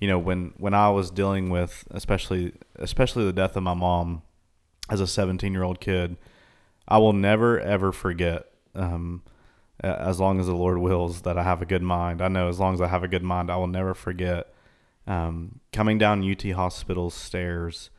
[0.00, 4.22] you know, when when I was dealing with especially especially the death of my mom
[4.88, 6.16] as a 17 year old kid,
[6.86, 8.46] I will never ever forget.
[8.76, 9.24] Um,
[9.80, 12.60] as long as the Lord wills that I have a good mind, I know as
[12.60, 14.52] long as I have a good mind, I will never forget
[15.06, 17.90] um, coming down UT Hospital's stairs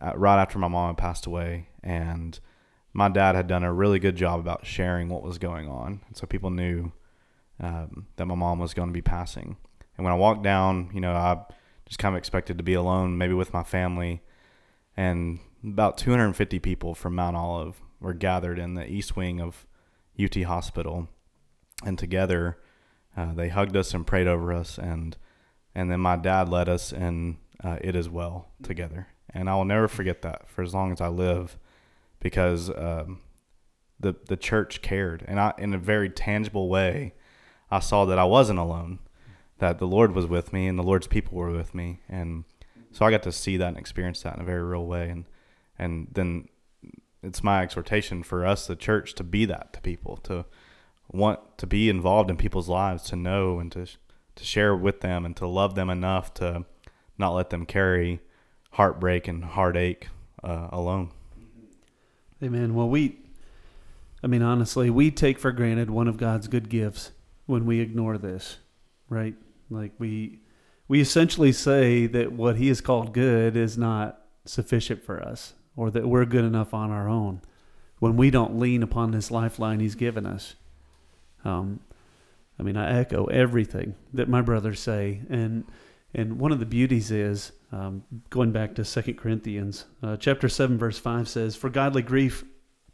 [0.00, 2.38] uh, right after my mom had passed away, and
[2.92, 6.16] my dad had done a really good job about sharing what was going on, and
[6.16, 6.92] so people knew
[7.60, 9.56] um, that my mom was going to be passing.
[9.96, 11.38] And when I walked down, you know, I
[11.86, 14.22] just kind of expected to be alone, maybe with my family,
[14.96, 19.66] and about 250 people from Mount Olive were gathered in the east wing of
[20.22, 21.08] UT Hospital,
[21.84, 22.58] and together
[23.16, 25.16] uh, they hugged us and prayed over us, and
[25.78, 29.06] and then my dad led us in uh, it as well together.
[29.32, 31.56] And I will never forget that for as long as I live,
[32.18, 33.20] because um,
[34.00, 37.14] the the church cared, and I in a very tangible way,
[37.70, 38.98] I saw that I wasn't alone,
[39.58, 42.44] that the Lord was with me, and the Lord's people were with me, and
[42.90, 45.26] so I got to see that and experience that in a very real way, and
[45.78, 46.48] and then
[47.22, 50.44] it's my exhortation for us, the church, to be that to people, to
[51.12, 53.86] want to be involved in people's lives, to know and to
[54.38, 56.64] to share with them, and to love them enough to
[57.18, 58.20] not let them carry
[58.70, 60.08] heartbreak and heartache
[60.44, 61.10] uh, alone.
[62.42, 62.74] Amen.
[62.74, 63.18] Well, we,
[64.22, 67.10] I mean, honestly, we take for granted one of God's good gifts
[67.46, 68.58] when we ignore this,
[69.08, 69.34] right?
[69.70, 70.38] Like we,
[70.86, 75.90] we essentially say that what He has called good is not sufficient for us, or
[75.90, 77.42] that we're good enough on our own,
[77.98, 80.54] when we don't lean upon this lifeline He's given us.
[81.44, 81.80] Um,
[82.58, 85.64] I mean, I echo everything that my brothers say, and
[86.14, 90.78] and one of the beauties is um, going back to Second Corinthians, uh, chapter seven,
[90.78, 92.44] verse five says, "For godly grief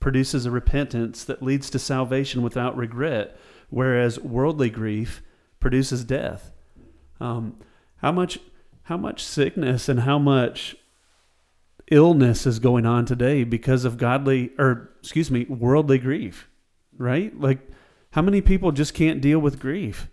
[0.01, 3.39] produces a repentance that leads to salvation without regret,
[3.71, 5.23] whereas worldly grief
[5.61, 6.53] produces death."
[7.21, 7.59] Um,
[7.97, 8.39] how much,
[8.83, 10.77] how much sickness and how much
[11.91, 16.49] illness is going on today because of godly, or excuse me, worldly grief,
[16.99, 17.39] right?
[17.39, 17.61] Like,
[18.15, 20.09] how many people just can't deal with grief?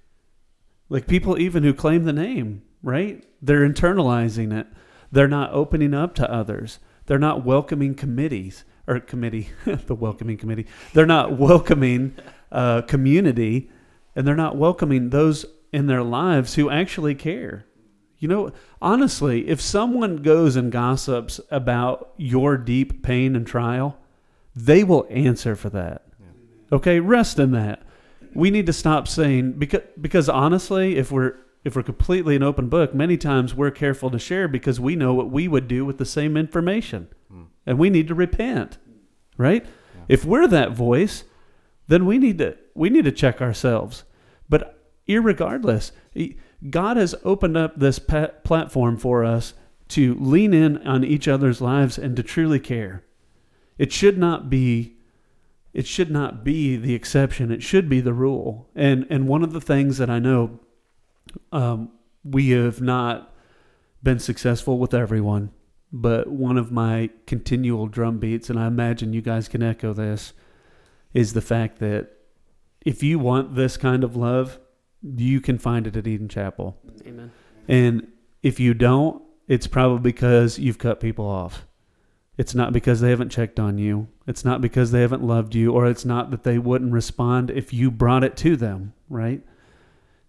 [0.90, 3.24] Like people even who claim the name, right?
[3.44, 4.66] They're internalizing it.
[5.12, 6.80] They're not opening up to others.
[7.06, 10.66] They're not welcoming committees or committee, the welcoming committee.
[10.94, 12.16] They're not welcoming
[12.52, 13.70] uh, community,
[14.16, 17.66] and they're not welcoming those in their lives who actually care.
[18.18, 24.00] You know, honestly, if someone goes and gossips about your deep pain and trial,
[24.56, 26.08] they will answer for that.
[26.72, 27.84] Okay, rest in that.
[28.34, 32.70] We need to stop saying because because honestly, if we're if we're completely an open
[32.70, 35.98] book, many times we're careful to share because we know what we would do with
[35.98, 37.08] the same information.
[37.30, 37.44] Hmm.
[37.66, 38.78] And we need to repent.
[39.38, 39.66] Right?
[40.08, 41.24] If we're that voice,
[41.88, 44.04] then we need to we need to check ourselves.
[44.50, 45.92] But irregardless,
[46.70, 49.54] God has opened up this platform for us
[49.90, 53.04] to lean in on each other's lives and to truly care.
[53.78, 54.96] It should not be
[55.74, 57.52] it should not be the exception.
[57.52, 58.70] It should be the rule.
[58.76, 60.60] And and one of the things that I know
[61.52, 61.92] um,
[62.24, 63.34] we have not
[64.04, 65.52] been successful with everyone,
[65.92, 70.34] but one of my continual drum beats, and I imagine you guys can echo this,
[71.14, 72.10] is the fact that
[72.86, 74.60] if you want this kind of love,
[75.04, 76.78] you can find it at Eden Chapel.
[77.06, 77.32] Amen.
[77.68, 78.08] And
[78.42, 81.66] if you don't, it's probably because you've cut people off.
[82.42, 84.08] It's not because they haven't checked on you.
[84.26, 87.72] It's not because they haven't loved you, or it's not that they wouldn't respond if
[87.72, 89.44] you brought it to them, right?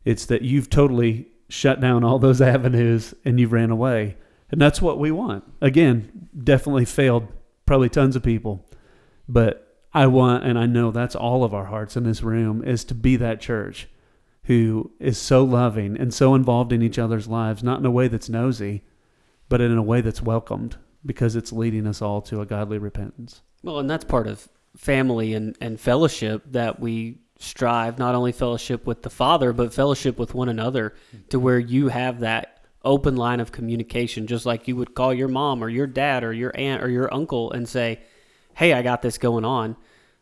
[0.04, 4.18] It's that you've totally shut down all those avenues and you've ran away.
[4.50, 5.44] And that's what we want.
[5.62, 7.28] Again, definitely failed
[7.64, 8.68] probably tons of people.
[9.26, 12.84] But I want, and I know that's all of our hearts in this room, is
[12.84, 13.88] to be that church
[14.44, 18.06] who is so loving and so involved in each other's lives, not in a way
[18.06, 18.82] that's nosy,
[19.48, 23.42] but in a way that's welcomed because it's leading us all to a godly repentance.
[23.62, 28.86] Well, and that's part of family and, and fellowship that we strive not only fellowship
[28.86, 30.94] with the Father, but fellowship with one another
[31.30, 35.28] to where you have that open line of communication, just like you would call your
[35.28, 38.00] mom or your dad or your aunt or your uncle and say,
[38.54, 39.76] Hey, I got this going on.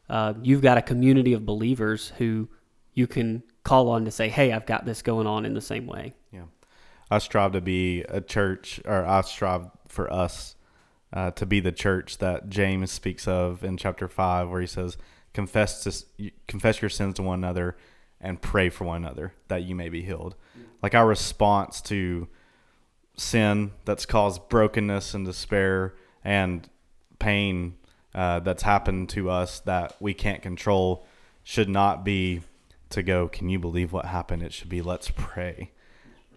[0.08, 2.48] Uh, you've got a community of believers who
[2.94, 5.86] you can call on to say, Hey, I've got this going on in the same
[5.86, 6.14] way.
[6.32, 6.44] Yeah.
[7.10, 10.54] I strive to be a church, or I strive for us
[11.12, 14.96] uh, to be the church that James speaks of in chapter 5, where he says,
[15.32, 17.76] confess, to, confess your sins to one another
[18.20, 20.34] and pray for one another that you may be healed.
[20.82, 22.28] Like our response to
[23.16, 25.94] sin that's caused brokenness and despair
[26.24, 26.68] and
[27.18, 27.76] pain
[28.14, 31.06] uh, that's happened to us that we can't control
[31.42, 32.42] should not be
[32.90, 34.42] to go, Can you believe what happened?
[34.42, 35.70] It should be, Let's pray.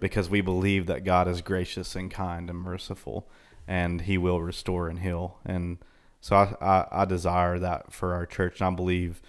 [0.04, 3.30] Because we believe that God is gracious and kind and merciful
[3.68, 5.40] and He will restore and heal.
[5.46, 5.78] And
[6.20, 8.60] so I, I, I desire that for our church.
[8.60, 9.22] And I believe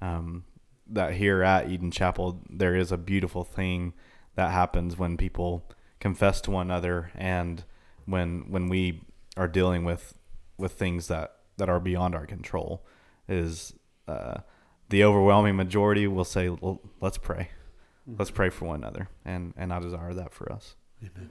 [0.00, 0.44] um,
[0.86, 3.92] that here at Eden Chapel, there is a beautiful thing
[4.34, 5.70] that happens when people
[6.00, 7.64] confess to one another and
[8.06, 9.02] when when we
[9.36, 10.14] are dealing with
[10.56, 12.84] with things that that are beyond our control
[13.28, 13.74] is
[14.08, 14.38] uh,
[14.88, 17.50] the overwhelming majority will say well, let's pray
[18.18, 21.30] let's pray for one another and and i desire that for us Amen.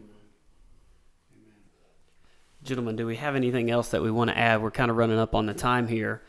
[2.64, 4.62] Gentlemen, do we have anything else that we want to add?
[4.62, 6.22] We're kind of running up on the time here.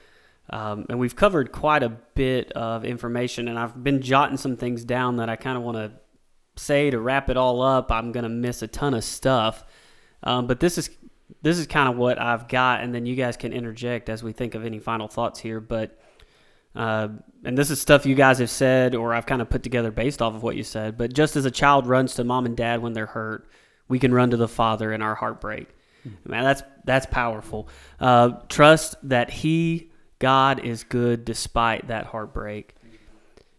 [0.49, 4.85] Um, and we've covered quite a bit of information, and I've been jotting some things
[4.85, 5.93] down that I kind of want to
[6.57, 7.93] say to wrap it all up.
[7.93, 9.65] I'm going to miss a ton of stuff,
[10.23, 10.91] um, but this is
[11.43, 14.33] this is kind of what I've got, and then you guys can interject as we
[14.33, 15.61] think of any final thoughts here.
[15.61, 15.99] But
[16.75, 17.09] uh,
[17.45, 20.23] and this is stuff you guys have said, or I've kind of put together based
[20.23, 20.97] off of what you said.
[20.97, 23.49] But just as a child runs to mom and dad when they're hurt,
[23.89, 25.69] we can run to the Father in our heartbreak.
[26.25, 27.69] Man, that's that's powerful.
[28.01, 32.75] Uh, trust that He, God, is good despite that heartbreak,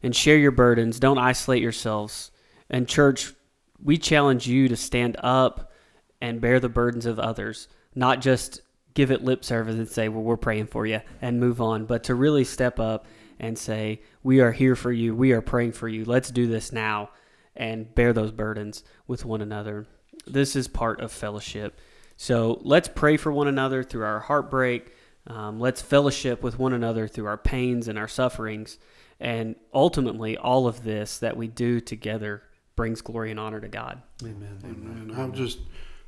[0.02, 1.00] and share your burdens.
[1.00, 2.32] Don't isolate yourselves.
[2.70, 3.34] And church,
[3.82, 5.72] we challenge you to stand up
[6.20, 8.62] and bear the burdens of others, not just
[8.94, 12.04] give it lip service and say, "Well, we're praying for you," and move on, but
[12.06, 13.06] to really step up
[13.40, 15.16] and say, "We are here for you.
[15.16, 16.06] We are praying for you.
[16.06, 17.10] Let's do this now."
[17.56, 19.86] And bear those burdens with one another.
[20.26, 21.80] This is part of fellowship.
[22.18, 24.92] So let's pray for one another through our heartbreak.
[25.28, 28.78] Um, let's fellowship with one another through our pains and our sufferings.
[29.20, 32.44] And ultimately, all of this that we do together
[32.76, 34.02] brings glory and honor to God.
[34.22, 34.60] Amen.
[34.64, 35.14] Amen.
[35.16, 35.60] I just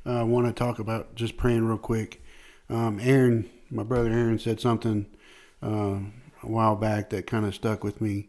[0.04, 2.22] uh, want to talk about just praying real quick.
[2.68, 5.06] Um, Aaron, my brother Aaron, said something
[5.62, 5.98] uh,
[6.42, 8.28] a while back that kind of stuck with me,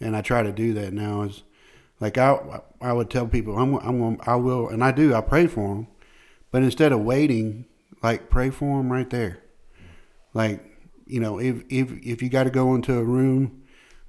[0.00, 1.22] and I try to do that now.
[1.22, 1.42] Is
[2.00, 5.46] like I I would tell people I'm I'm I will and I do I pray
[5.46, 5.88] for them,
[6.50, 7.66] but instead of waiting,
[8.02, 9.42] like pray for them right there.
[10.34, 10.64] Like
[11.06, 13.62] you know, if if if you got to go into a room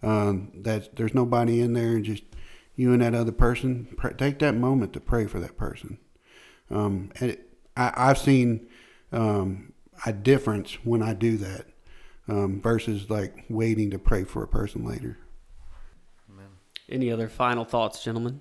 [0.04, 2.24] um, that there's nobody in there and just
[2.76, 5.98] you and that other person, pray, take that moment to pray for that person.
[6.70, 8.68] Um, and it, I, I've seen
[9.12, 9.74] um,
[10.06, 11.66] a difference when I do that
[12.28, 15.18] um, versus like waiting to pray for a person later.
[16.90, 18.40] Any other final thoughts, gentlemen?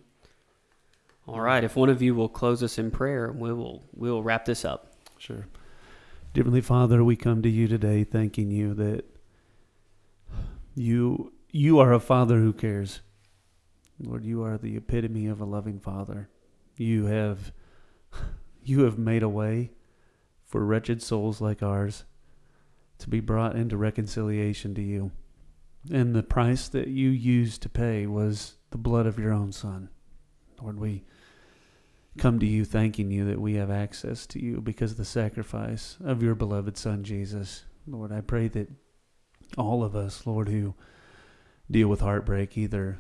[1.26, 4.22] All right, if one of you will close us in prayer, we will we will
[4.22, 4.92] wrap this up.
[5.18, 5.48] Sure.
[6.32, 9.04] Dear Heavenly Father, we come to you today thanking you that
[10.76, 13.00] you you are a father who cares.
[13.98, 16.28] Lord, you are the epitome of a loving father.
[16.76, 17.50] You have
[18.62, 19.72] you have made a way
[20.47, 22.05] for wretched souls like ours
[22.99, 25.11] to be brought into reconciliation to you.
[25.92, 29.90] And the price that you used to pay was the blood of your own son.
[30.61, 31.05] Lord, we
[32.16, 35.99] come to you thanking you that we have access to you because of the sacrifice
[36.03, 37.64] of your beloved Son, Jesus.
[37.86, 38.70] Lord, I pray that
[39.59, 40.74] all of us, Lord, who
[41.70, 42.99] deal with heartbreak, either,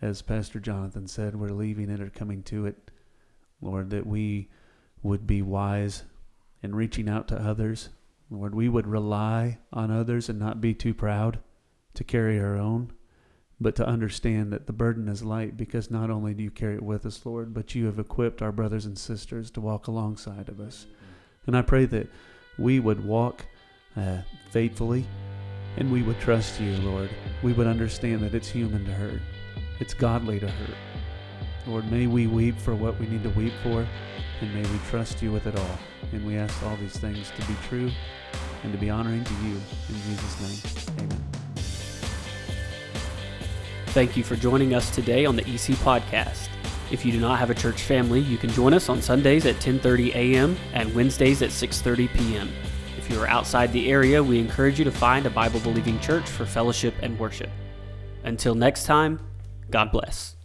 [0.00, 2.90] as Pastor Jonathan said, we're leaving it or coming to it,
[3.60, 4.48] Lord, that we
[5.02, 6.04] would be wise
[6.62, 7.90] in reaching out to others.
[8.30, 11.38] Lord, we would rely on others and not be too proud
[11.94, 12.92] to carry our own
[13.60, 16.82] but to understand that the burden is light because not only do you carry it
[16.82, 20.60] with us, Lord, but you have equipped our brothers and sisters to walk alongside of
[20.60, 20.86] us.
[21.46, 22.08] And I pray that
[22.58, 23.46] we would walk
[23.96, 24.18] uh,
[24.50, 25.06] faithfully
[25.76, 27.10] and we would trust you, Lord.
[27.42, 29.20] We would understand that it's human to hurt,
[29.80, 30.76] it's godly to hurt.
[31.68, 33.86] Lord, may we weep for what we need to weep for,
[34.40, 35.78] and may we trust you with it all.
[36.12, 37.90] And we ask all these things to be true
[38.62, 39.60] and to be honoring to you.
[39.88, 41.24] In Jesus' name, amen.
[43.88, 46.48] Thank you for joining us today on the EC Podcast.
[46.90, 49.56] If you do not have a church family, you can join us on Sundays at
[49.56, 50.56] 10:30 a.m.
[50.72, 52.48] and Wednesdays at 6:30 p.m.
[52.96, 56.28] If you are outside the area, we encourage you to find a Bible believing church
[56.30, 57.50] for fellowship and worship.
[58.24, 59.20] Until next time,
[59.70, 60.37] God bless.